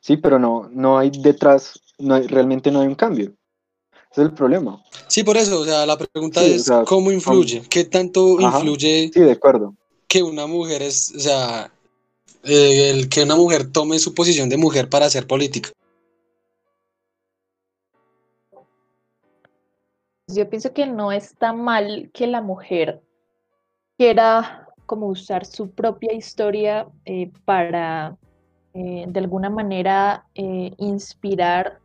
[0.00, 3.32] Sí, pero no, no hay detrás, no hay, realmente no hay un cambio.
[4.12, 4.82] Ese es el problema.
[5.08, 7.62] Sí, por eso, o sea, la pregunta Sí, o es, sea, ¿cómo influye?
[7.68, 9.74] ¿Qué tanto Ajá, influye Sí, de acuerdo.
[10.06, 11.72] que una mujer es, o sea,
[12.44, 15.70] eh, el que una mujer tome su posición de mujer para hacer política?
[20.26, 23.02] Yo pienso que no está mal que la mujer
[23.98, 28.16] quiera como usar su propia historia eh, para
[28.74, 31.78] eh, de alguna manera eh, inspirar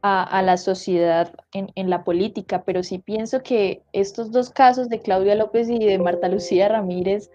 [0.00, 5.34] a, la sociedad en, la política, pero sí pienso que estos dos casos de Claudia
[5.34, 7.30] López y de Marta Lucía Ramírez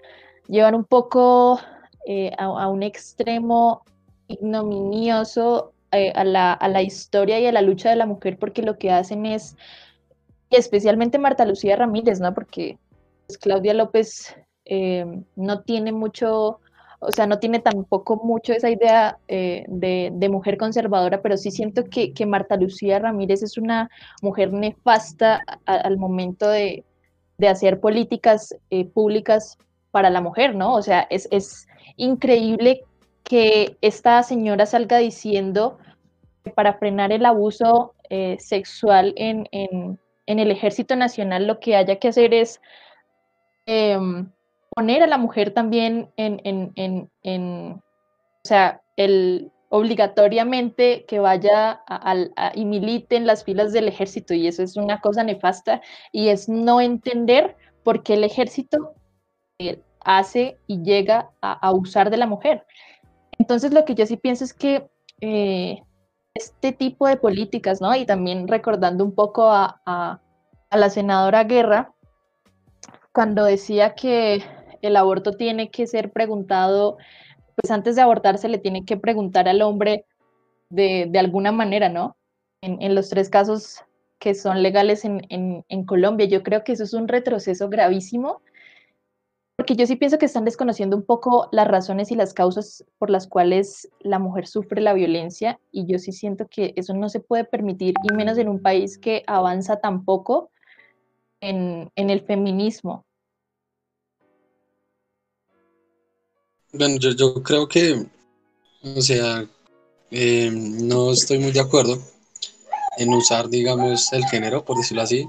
[0.47, 1.59] llevan un poco
[2.37, 3.83] a un extremo
[4.27, 8.61] ignominioso eh, a, la, a la historia y a la lucha de la mujer porque
[8.63, 9.55] lo que hacen es,
[10.49, 12.33] especialmente Marta Lucía Ramírez, ¿no?
[12.33, 12.77] Porque
[13.27, 14.35] pues, Claudia López
[14.65, 16.59] eh, no tiene mucho,
[16.99, 21.51] o sea, no tiene tampoco mucho esa idea eh, de, de mujer conservadora, pero sí
[21.51, 23.89] siento que, que Marta Lucía Ramírez es una
[24.21, 26.83] mujer nefasta al momento de,
[27.37, 28.55] de hacer políticas
[28.93, 29.57] públicas
[29.91, 30.73] para la mujer, ¿no?
[30.73, 31.67] O sea, es, es
[31.97, 32.81] increíble
[33.23, 35.77] que esta señora salga diciendo
[36.43, 41.75] que para frenar el abuso eh, sexual en, en- en el Ejército Nacional lo que
[41.75, 42.61] haya que hacer es
[43.65, 44.29] em,
[44.75, 46.41] poner a la mujer también en,
[47.23, 53.87] en, o sea, el, obligatoriamente que vaya a- a- y milite en las filas del
[53.87, 58.93] ejército y eso es una cosa nefasta y es no entender por qué el ejército
[59.59, 62.65] eh, hace y llega a, a usar de la mujer.
[63.37, 64.89] Entonces lo que yo sí pienso es que
[65.21, 65.81] eh,
[66.33, 67.95] este tipo de políticas, ¿no?
[67.95, 70.19] Y también recordando un poco a,
[70.71, 71.93] la senadora Guerra,
[73.11, 74.43] cuando decía que
[74.81, 76.97] el aborto tiene que ser preguntado,
[77.55, 80.05] pues antes de abortar se le tiene que preguntar al hombre
[80.69, 82.17] de, alguna manera, ¿no?
[82.61, 83.83] En, los tres casos
[84.17, 88.41] que son legales en Colombia, yo creo que eso es un retroceso gravísimo,
[89.55, 93.09] porque yo sí pienso que están desconociendo un poco las razones y las causas por
[93.09, 97.19] las cuales la mujer sufre la violencia, y yo sí siento que eso no se
[97.19, 100.49] puede permitir, y menos en un país que avanza tan poco
[101.39, 103.05] en, en el feminismo.
[106.71, 108.03] Bueno, yo, yo creo que,
[108.81, 109.47] o sea,
[110.09, 111.99] eh, no estoy muy de acuerdo,
[112.97, 115.27] en usar, digamos, el género, por decirlo así,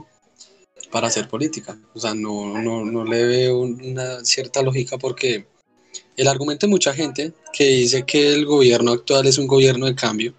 [0.95, 1.77] para hacer política.
[1.93, 5.45] O sea, no, no, no le veo una cierta lógica porque
[6.17, 9.97] el argumento de mucha gente que dice que el gobierno actual es un gobierno de
[9.97, 10.35] cambio,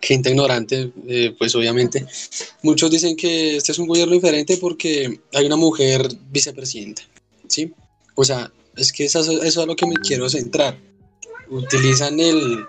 [0.00, 2.04] gente ignorante, eh, pues obviamente,
[2.62, 7.02] muchos dicen que este es un gobierno diferente porque hay una mujer vicepresidenta,
[7.46, 7.72] ¿sí?
[8.16, 10.76] O sea, es que eso, eso es a lo que me quiero centrar.
[11.48, 12.66] Utilizan el,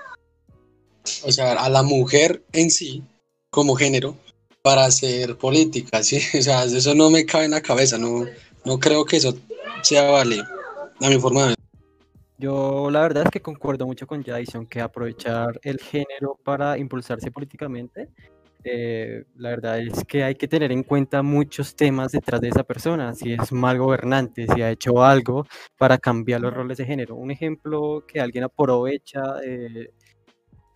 [1.24, 3.02] o sea, a la mujer en sí
[3.50, 4.16] como género
[4.66, 6.18] para hacer política, ¿sí?
[6.39, 8.26] O sea, eso no me cabe en la cabeza, no,
[8.66, 9.32] no creo que eso
[9.84, 10.41] sea vale
[11.01, 11.55] a mi forma de ver.
[12.39, 17.30] Yo la verdad es que concuerdo mucho con Jason que aprovechar el género para impulsarse
[17.30, 18.09] políticamente,
[18.63, 22.63] eh, la verdad es que hay que tener en cuenta muchos temas detrás de esa
[22.63, 25.45] persona, si es mal gobernante, si ha hecho algo
[25.78, 27.16] para cambiar los roles de género.
[27.16, 29.91] Un ejemplo que alguien aprovecha eh,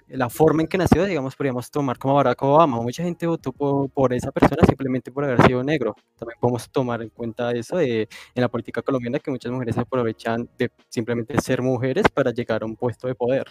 [0.10, 2.82] la forma en que nació, digamos, podríamos tomar como Barack Obama.
[2.82, 5.96] Mucha gente votó por, por esa persona simplemente por haber sido negro.
[6.18, 9.82] También podemos tomar en cuenta eso de, en la política colombiana, que muchas mujeres se
[9.82, 13.48] aprovechan de simplemente ser mujeres para llegar a un puesto de poder.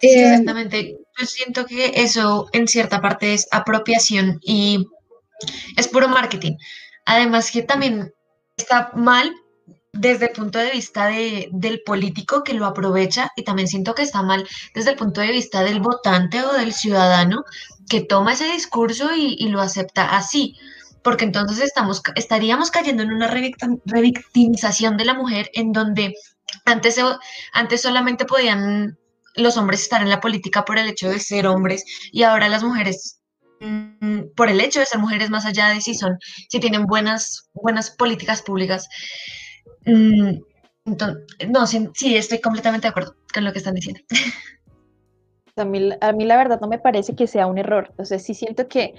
[0.00, 0.98] Sí, exactamente.
[1.18, 4.86] Yo siento que eso en cierta parte es apropiación y
[5.76, 6.56] es puro marketing.
[7.06, 8.12] Además que también
[8.56, 9.34] está mal
[9.94, 14.02] desde el punto de vista de, del político que lo aprovecha y también siento que
[14.02, 17.44] está mal desde el punto de vista del votante o del ciudadano
[17.88, 20.56] que toma ese discurso y, y lo acepta así,
[21.02, 26.14] porque entonces estamos, estaríamos cayendo en una revictim- revictimización de la mujer en donde
[26.64, 27.00] antes,
[27.52, 28.98] antes solamente podían
[29.36, 32.62] los hombres estar en la política por el hecho de ser hombres y ahora las
[32.62, 33.20] mujeres
[33.60, 36.18] mm, por el hecho de ser mujeres más allá de si son
[36.48, 38.88] si tienen buenas buenas políticas públicas
[39.86, 40.40] Mm,
[40.86, 44.00] enton- no, sí, estoy completamente de acuerdo con lo que están diciendo.
[45.56, 47.94] A mí, a mí la verdad no me parece que sea un error.
[47.96, 48.94] O sea, sí siento que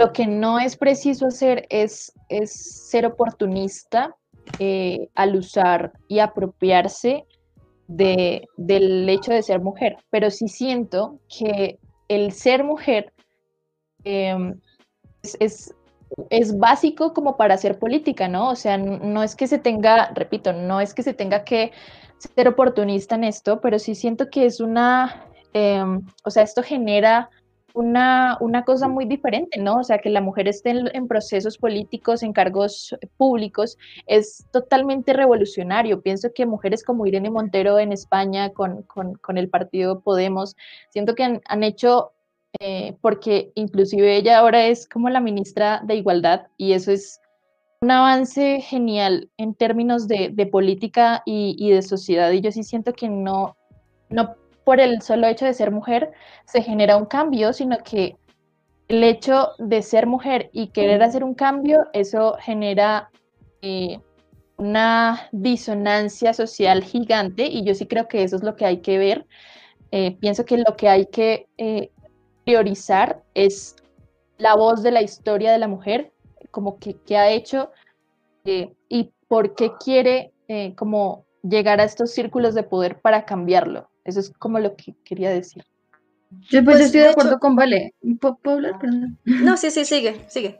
[0.00, 2.52] lo que no es preciso hacer es, es
[2.88, 4.16] ser oportunista
[4.58, 7.24] eh, al usar y apropiarse
[7.86, 9.96] de, del hecho de ser mujer.
[10.10, 11.78] Pero sí siento que
[12.08, 13.12] el ser mujer
[14.02, 14.60] em,
[15.38, 15.72] es,
[16.30, 18.50] es básico como para hacer política, ¿no?
[18.50, 21.72] O sea, no es que se tenga, repito, no es que se tenga que
[22.18, 27.30] ser oportunista en esto, pero sí siento que es una, em, o sea, esto genera
[27.74, 29.78] una, una cosa muy diferente, ¿no?
[29.78, 36.00] O sea, que la mujer esté en, procesos políticos, en cargos públicos, es totalmente revolucionario.
[36.00, 40.56] Pienso que mujeres como Irene Montero en España con, con, con el partido Podemos,
[40.90, 42.12] siento que han hecho
[42.60, 47.20] eh, porque inclusive ella ahora es como la ministra de Igualdad y eso es
[47.80, 52.62] un avance genial en términos de, de política y, y de sociedad y yo sí
[52.62, 53.56] siento que no,
[54.08, 56.12] no por el solo hecho de ser mujer
[56.46, 58.16] se genera un cambio, sino que
[58.88, 63.10] el hecho de ser mujer y querer hacer un cambio, eso genera
[63.62, 64.00] eh,
[64.56, 68.98] una disonancia social gigante y yo sí creo que eso es lo que hay que
[68.98, 69.26] ver.
[69.90, 71.90] Eh, pienso que lo que hay que eh,
[72.44, 73.76] priorizar es
[74.38, 76.12] la voz de la historia de la mujer,
[76.50, 77.70] como que, que ha hecho
[78.44, 83.90] eh, y por qué quiere eh, como llegar a estos círculos de poder para cambiarlo.
[84.04, 85.62] Eso es como lo que quería decir.
[86.50, 87.94] Yo pues, Pues, estoy de de acuerdo hecho- con Vale.
[88.20, 88.78] ¿Puedo puedo hablar?
[88.78, 89.18] Perdón.
[89.24, 90.58] No, sí, sí, sigue, sigue.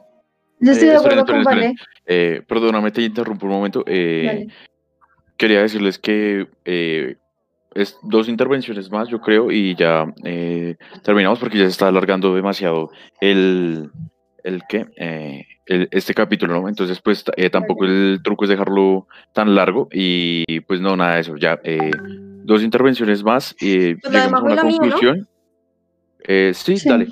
[0.61, 1.74] Yo estoy Eh, de esperen, acuerdo con esperen, Vale.
[2.07, 3.82] Eh, perdóname, te interrumpo un momento.
[3.87, 4.49] Eh, Vale.
[5.37, 7.16] Quería decirles que eh,
[7.75, 12.35] es dos intervenciones más, yo creo, y ya eh, terminamos porque ya se está alargando
[12.35, 13.91] demasiado el,
[14.43, 14.87] el ¿qué?
[14.97, 16.68] Eh, el- este capítulo, ¿no?
[16.68, 21.20] Entonces, pues eh, tampoco el truco es dejarlo tan largo y pues no, nada de
[21.22, 21.37] eso.
[21.37, 21.91] Ya, eh,
[22.45, 25.29] dos intervenciones más y Pues llegamos a una mía, conclusión.
[26.27, 26.89] Eh, sí, Sí.
[26.89, 27.09] dale.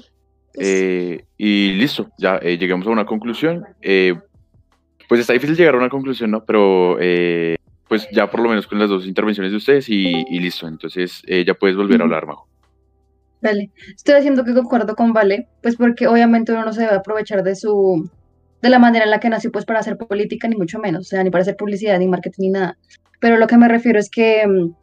[0.55, 3.65] Pues, y listo, ya eh, llegamos a una conclusión.
[5.09, 6.45] Pues está difícil llegar a una conclusión, ¿no?
[6.45, 7.57] Pero eh,
[7.93, 10.67] pues ya por lo menos con las dos intervenciones de ustedes y, y listo.
[10.67, 12.49] Entonces eh, ya puedes volver a hablar, Majo.
[13.43, 17.43] Vale, estoy haciendo que concuerdo con Vale, pues porque obviamente uno no se debe aprovechar
[17.43, 18.09] de su,
[18.63, 21.05] de la manera en la que nació, pues para hacer política, ni mucho menos, o
[21.05, 22.79] sea, ni para hacer publicidad, ni marketing, ni nada.
[23.21, 24.75] Pero lo que me refiero es que mm,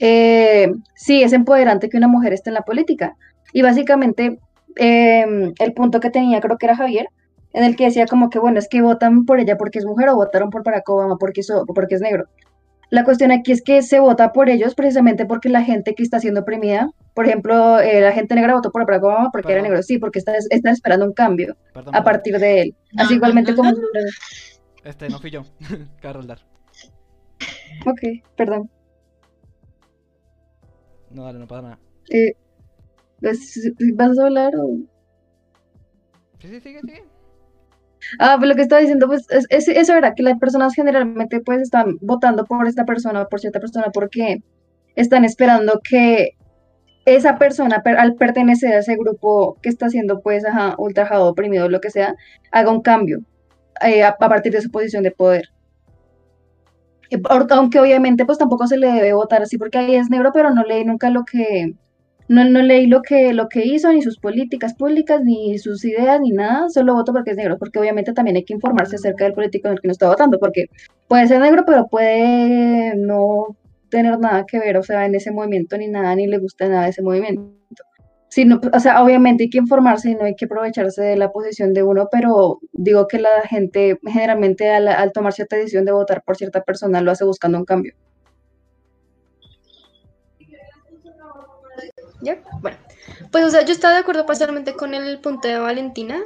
[0.00, 3.16] eh, sí, es empoderante que una mujer esté en la política.
[3.54, 4.40] Y básicamente
[4.76, 7.06] eh, el punto que tenía, creo que era Javier,
[7.54, 10.08] en el que decía como que, bueno, es que votan por ella porque es mujer
[10.10, 12.26] o votaron por Barack Obama porque, so- porque es negro.
[12.90, 16.20] La cuestión aquí es que se vota por ellos precisamente porque la gente que está
[16.20, 19.70] siendo oprimida, por ejemplo, eh, la gente negra votó por Barack Obama porque era Perdón.
[19.70, 22.04] negro, sí, porque está- están esperando un cambio Perdón, a perdón.
[22.04, 22.74] partir de él.
[22.92, 23.70] No, Así no, igualmente no, como...
[23.70, 23.78] no.
[24.84, 25.44] Este no fui yo.
[26.02, 26.26] Carol
[27.86, 28.00] Ok,
[28.36, 28.68] perdón.
[31.10, 31.78] No, dale, no pasa nada.
[32.10, 32.32] Eh,
[33.20, 34.76] Pues, ¿Vas a hablar o...?
[36.40, 37.04] Sí, sí, sigue, sigue.
[38.18, 41.40] Ah, pues lo que estaba diciendo, pues es, es- eso era que las personas generalmente
[41.40, 44.38] pues están votando por esta persona o por cierta persona porque
[44.96, 46.30] están esperando que
[47.06, 51.68] esa persona, per- al pertenecer a ese grupo que está siendo pues ajá, ultrajado, oprimido,
[51.68, 52.14] lo que sea,
[52.52, 53.20] haga un cambio
[53.82, 55.46] eh, a, a partir de su posición de poder.
[57.50, 60.62] Aunque obviamente pues tampoco se le debe votar así porque ahí es negro, pero no
[60.64, 61.74] leí nunca lo que,
[62.32, 66.20] no, no leí lo que, lo que hizo, ni sus políticas públicas, ni sus ideas,
[66.20, 69.34] ni nada, solo voto porque es negro, porque obviamente también hay que informarse acerca del
[69.34, 70.66] político en el que uno está votando, porque
[71.08, 73.56] puede ser negro, pero puede no
[73.90, 76.88] tener nada que ver, o sea, en ese movimiento ni nada, ni le gusta nada
[76.88, 77.42] ese movimiento.
[78.28, 81.30] Sí, no, o sea, obviamente hay que informarse y no hay que aprovecharse de la
[81.32, 85.92] posición de uno, pero digo que la gente generalmente al, al tomar cierta decisión de
[85.92, 87.94] votar por cierta persona lo hace buscando un cambio.
[92.22, 92.40] ¿Ya?
[92.60, 92.78] Bueno,
[93.30, 96.20] pues o sea, yo estaba de acuerdo parcialmente con el punto de Valentina.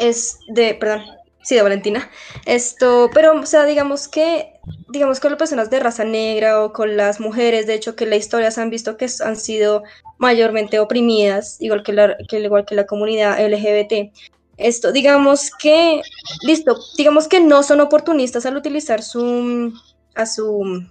[0.00, 1.04] Es de, perdón,
[1.42, 2.10] sí, de Valentina.
[2.46, 4.54] Esto, pero o sea, digamos que,
[4.88, 8.10] digamos con las personas de raza negra o con las mujeres, de hecho, que en
[8.10, 9.84] la historia se han visto que han sido
[10.18, 14.12] mayormente oprimidas, igual que la, igual que la comunidad LGBT.
[14.56, 16.02] Esto, digamos que,
[16.42, 19.72] listo, digamos que no son oportunistas al utilizar su,
[20.14, 20.84] a su,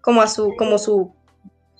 [0.00, 1.12] como a su, como su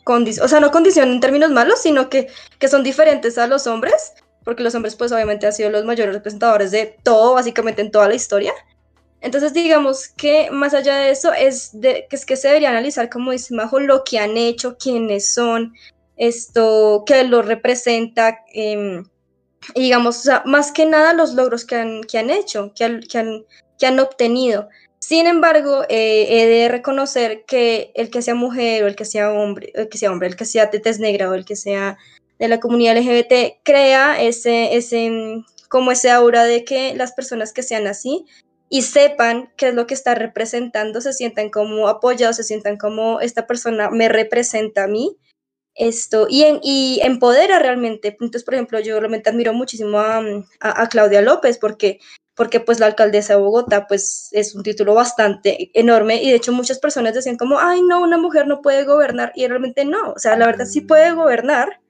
[0.05, 2.29] o sea, no condición en términos malos, sino que,
[2.59, 4.13] que son diferentes a los hombres,
[4.45, 8.09] porque los hombres pues obviamente han sido los mayores representadores de todo, básicamente en toda
[8.09, 8.53] la historia.
[9.21, 13.55] Entonces digamos que más allá de eso es, de, que se debería analizar, como dice
[13.55, 15.75] Majo, lo que han hecho, quiénes son,
[16.17, 19.03] esto, que lo representa, eh,
[19.75, 23.01] y digamos, o sea, más que nada los logros que han, que han hecho, que
[23.01, 23.45] que han,
[23.79, 24.69] que han obtenido.
[25.01, 29.33] Sin embargo, eh, he de reconocer que el que sea mujer o el que sea
[29.33, 31.99] hombre, el que sea hombre, el que sea de tez negra o el que sea
[32.39, 37.63] de la comunidad LGBT, crea ese, ese, como ese aura de que las personas que
[37.63, 38.27] sean así
[38.69, 43.21] y sepan qué es lo que está representando, se sientan como apoyados, se sientan como
[43.21, 45.17] esta persona me representa a mí,
[45.75, 48.09] esto, y, en, y empodera realmente.
[48.09, 50.19] Entonces, por ejemplo, yo realmente admiro muchísimo a,
[50.61, 52.01] a, a Claudia López porque
[52.41, 56.55] porque pues la alcaldesa de Bogotá pues es un título bastante enorme y de hecho
[56.55, 60.19] muchas personas decían como, ay no, una mujer no puede gobernar y realmente no, o
[60.19, 61.83] sea, la verdad sí puede gobernar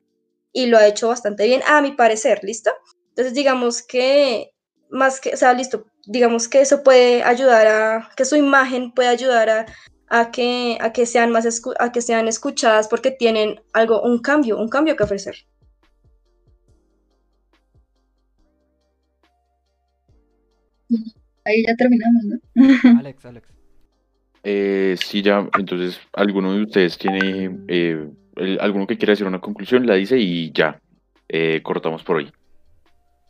[0.53, 2.73] y lo ha hecho bastante bien, a mi parecer, ¿listo?
[3.11, 4.51] Entonces digamos que
[4.91, 9.09] más que, o sea, listo, digamos que eso puede ayudar a, que su imagen puede
[9.09, 9.67] ayudar a,
[10.09, 11.47] a que, a que sean más,
[11.79, 15.47] a que sean escuchadas porque tienen algo, un cambio, un cambio que ofrecer.
[21.45, 22.39] Ahí ya terminamos, ¿no?
[23.01, 23.49] Alex, Alex.
[24.43, 29.41] Eh, sí, ya, entonces, ¿alguno de ustedes tiene eh, el- alguno que quiera hacer una
[29.41, 29.87] conclusión?
[29.87, 30.81] La dice y ya,
[31.29, 32.33] eh, cortamos por hoy.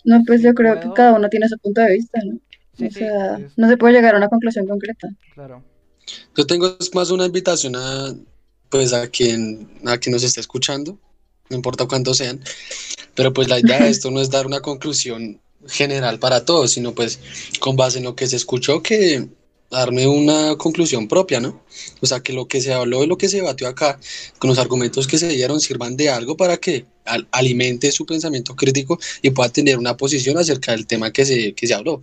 [0.04, 2.38] No, pues yo creo que cada uno tiene su punto de vista, ¿no?
[2.78, 5.08] Sí, O sí, sea, no se puede llegar a una conclusión concreta.
[5.34, 5.62] claro.
[6.36, 8.14] Yo tengo más una invitación a,
[8.70, 10.98] pues, a quien, a quien nos esté escuchando,
[11.50, 12.40] no importa cuántos sean,
[13.14, 16.94] pero pues la idea de esto no es dar una conclusión general para todos, sino
[16.94, 17.18] pues
[17.58, 19.28] con base en lo que se escuchó, que
[19.70, 21.62] darme una conclusión propia, ¿no?
[22.00, 24.00] O sea, que lo que se habló y lo que se debatió acá,
[24.38, 28.56] con los argumentos que se dieron, sirvan de algo para que al- alimente su pensamiento
[28.56, 32.02] crítico y pueda tener una posición acerca del tema que se, que se habló.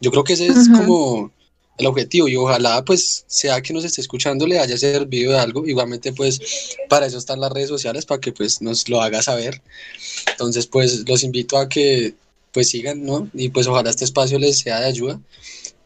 [0.00, 1.32] Yo creo que ese es como
[1.78, 5.66] el objetivo y ojalá pues sea que nos esté escuchando le haya servido de algo.
[5.66, 6.40] Igualmente pues
[6.88, 9.60] para eso están las redes sociales, para que pues nos lo haga saber.
[10.30, 12.14] Entonces pues los invito a que
[12.52, 13.28] pues sigan, ¿no?
[13.34, 15.20] Y pues ojalá este espacio les sea de ayuda,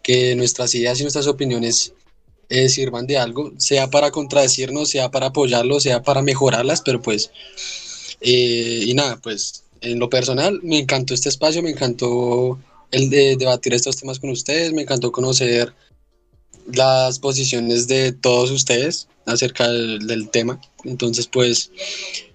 [0.03, 1.93] que nuestras ideas y nuestras opiniones
[2.49, 7.31] eh, sirvan de algo, sea para contradecirnos, sea para apoyarlos, sea para mejorarlas, pero pues
[8.21, 12.59] eh, y nada, pues en lo personal me encantó este espacio, me encantó
[12.91, 15.75] el de debatir estos temas con ustedes, me encantó conocer
[16.73, 20.61] las posiciones de todos ustedes acerca del, tema.
[20.85, 21.71] Entonces, pues,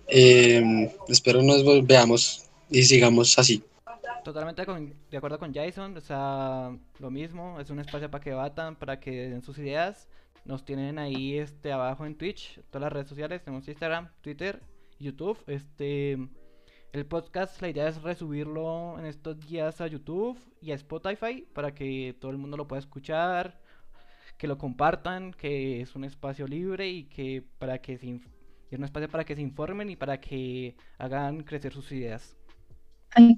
[0.07, 3.63] eh, espero nos veamos y sigamos así.
[4.23, 8.33] Totalmente con- de acuerdo con Jason, o sea, lo mismo, es un espacio para que
[8.33, 10.07] batan, para que den sus ideas.
[10.45, 14.61] Nos tienen ahí este abajo en Twitch, todas las redes sociales, tenemos Instagram, Twitter,
[14.99, 15.37] YouTube.
[15.47, 16.17] Este
[16.93, 21.73] el podcast, la idea es resubirlo en estos días a YouTube y a Spotify para
[21.73, 23.59] que todo el mundo lo pueda escuchar,
[24.37, 28.19] que lo compartan, que es un espacio libre y que para que se
[28.69, 32.37] es un espacio para que se informen y para que hagan crecer sus ideas.
[33.11, 33.35] Ay.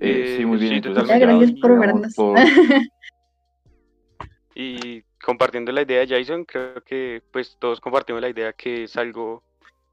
[0.00, 0.74] Eh, sí, muy bien.
[0.74, 1.26] sí, totalmente.
[1.26, 2.14] gracias por vernos.
[2.14, 2.36] por-
[4.54, 8.96] Y compartiendo la idea de Jason, creo que pues todos compartimos la idea que es
[8.96, 9.42] algo,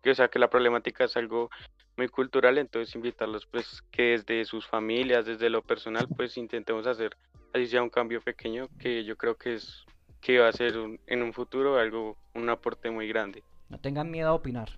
[0.03, 1.49] que o sea, que la problemática es algo
[1.95, 7.15] muy cultural, entonces invitarlos pues que desde sus familias, desde lo personal, pues intentemos hacer
[7.53, 9.83] así sea un cambio pequeño que yo creo que es
[10.21, 13.41] que va a ser un- en un futuro algo, un aporte muy grande.
[13.69, 14.69] No tengan miedo a opinar.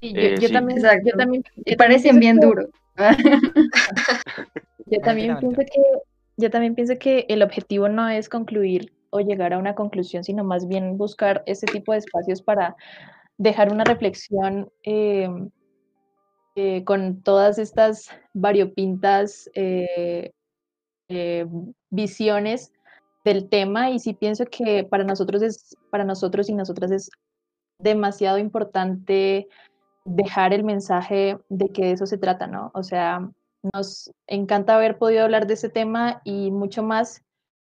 [0.00, 0.52] Y yo, Eh, yo sí.
[0.52, 2.66] también, yo también, Y yo también parecen bien duros.
[4.86, 5.82] Yo también pienso que,
[6.36, 10.44] yo también pienso que el objetivo no es concluir o llegar a una conclusión, sino
[10.44, 12.76] más bien buscar ese tipo de espacios para
[13.38, 15.28] dejar una reflexión eh,
[16.56, 20.32] eh, con todas estas variopintas eh,
[21.90, 22.72] visiones
[23.24, 23.90] del tema.
[23.90, 27.10] Y sí pienso que para nosotros es para nosotros y nosotras es
[27.78, 29.48] demasiado importante
[30.04, 32.70] dejar el mensaje de que de eso se trata, ¿no?
[32.74, 33.30] O sea,
[33.72, 37.24] nos encanta haber podido hablar de ese tema y mucho más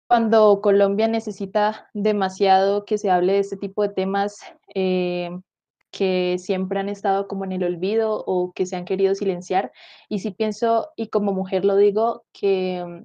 [0.09, 4.39] cuando Colombia necesita demasiado que se hable de este tipo de temas
[4.74, 5.30] eh,
[5.91, 9.72] que siempre han estado como en el olvido o que se han querido silenciar.
[10.09, 13.05] Y sí pienso, y como mujer lo digo, que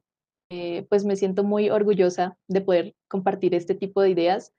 [0.50, 4.54] eh, pues me siento muy orgullosa de poder compartir este tipo de ideas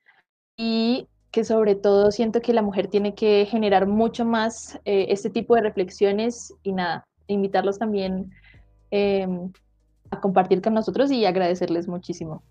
[0.57, 5.31] y que sobre todo siento que la mujer tiene que generar mucho más eh, este
[5.31, 8.33] tipo de reflexiones y nada, invitarlos también
[8.91, 9.26] eh,
[10.11, 12.43] a compartir con nosotros y agradecerles muchísimo.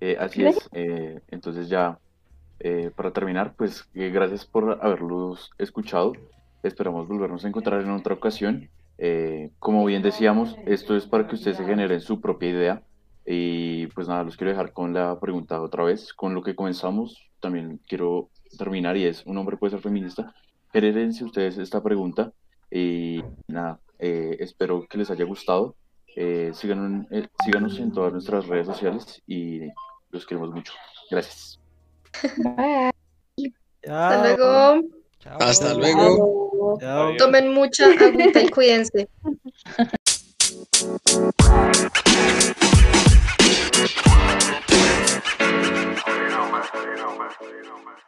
[0.00, 0.68] Eh, así es.
[0.72, 1.98] eh, entonces ya,
[2.96, 6.12] para terminar, pues gracias por haberlos escuchado.
[6.62, 8.68] Esperamos volvernos a encontrar en otra ocasión.
[9.58, 12.82] Como bien decíamos, esto es para que ustedes se generen su propia idea.
[13.24, 16.12] Y pues nada, los quiero dejar con la pregunta otra vez.
[16.12, 20.34] Con lo que comenzamos, también quiero terminar y es, ¿un hombre puede ser feminista?
[20.72, 22.32] Gerérense ustedes esta pregunta
[22.70, 25.74] y nada, eh, espero que les haya gustado.
[26.16, 29.60] Eh, síganos, en- eh, síganos en todas nuestras redes sociales y
[30.10, 30.72] los queremos mucho.
[31.10, 31.60] Gracias.
[33.86, 34.88] Hasta luego.
[35.20, 35.38] Chao.
[35.40, 36.78] Hasta luego.
[36.80, 37.16] Chao.
[37.16, 39.08] Tomen mucha agüita y cuídense.
[47.84, 48.07] más.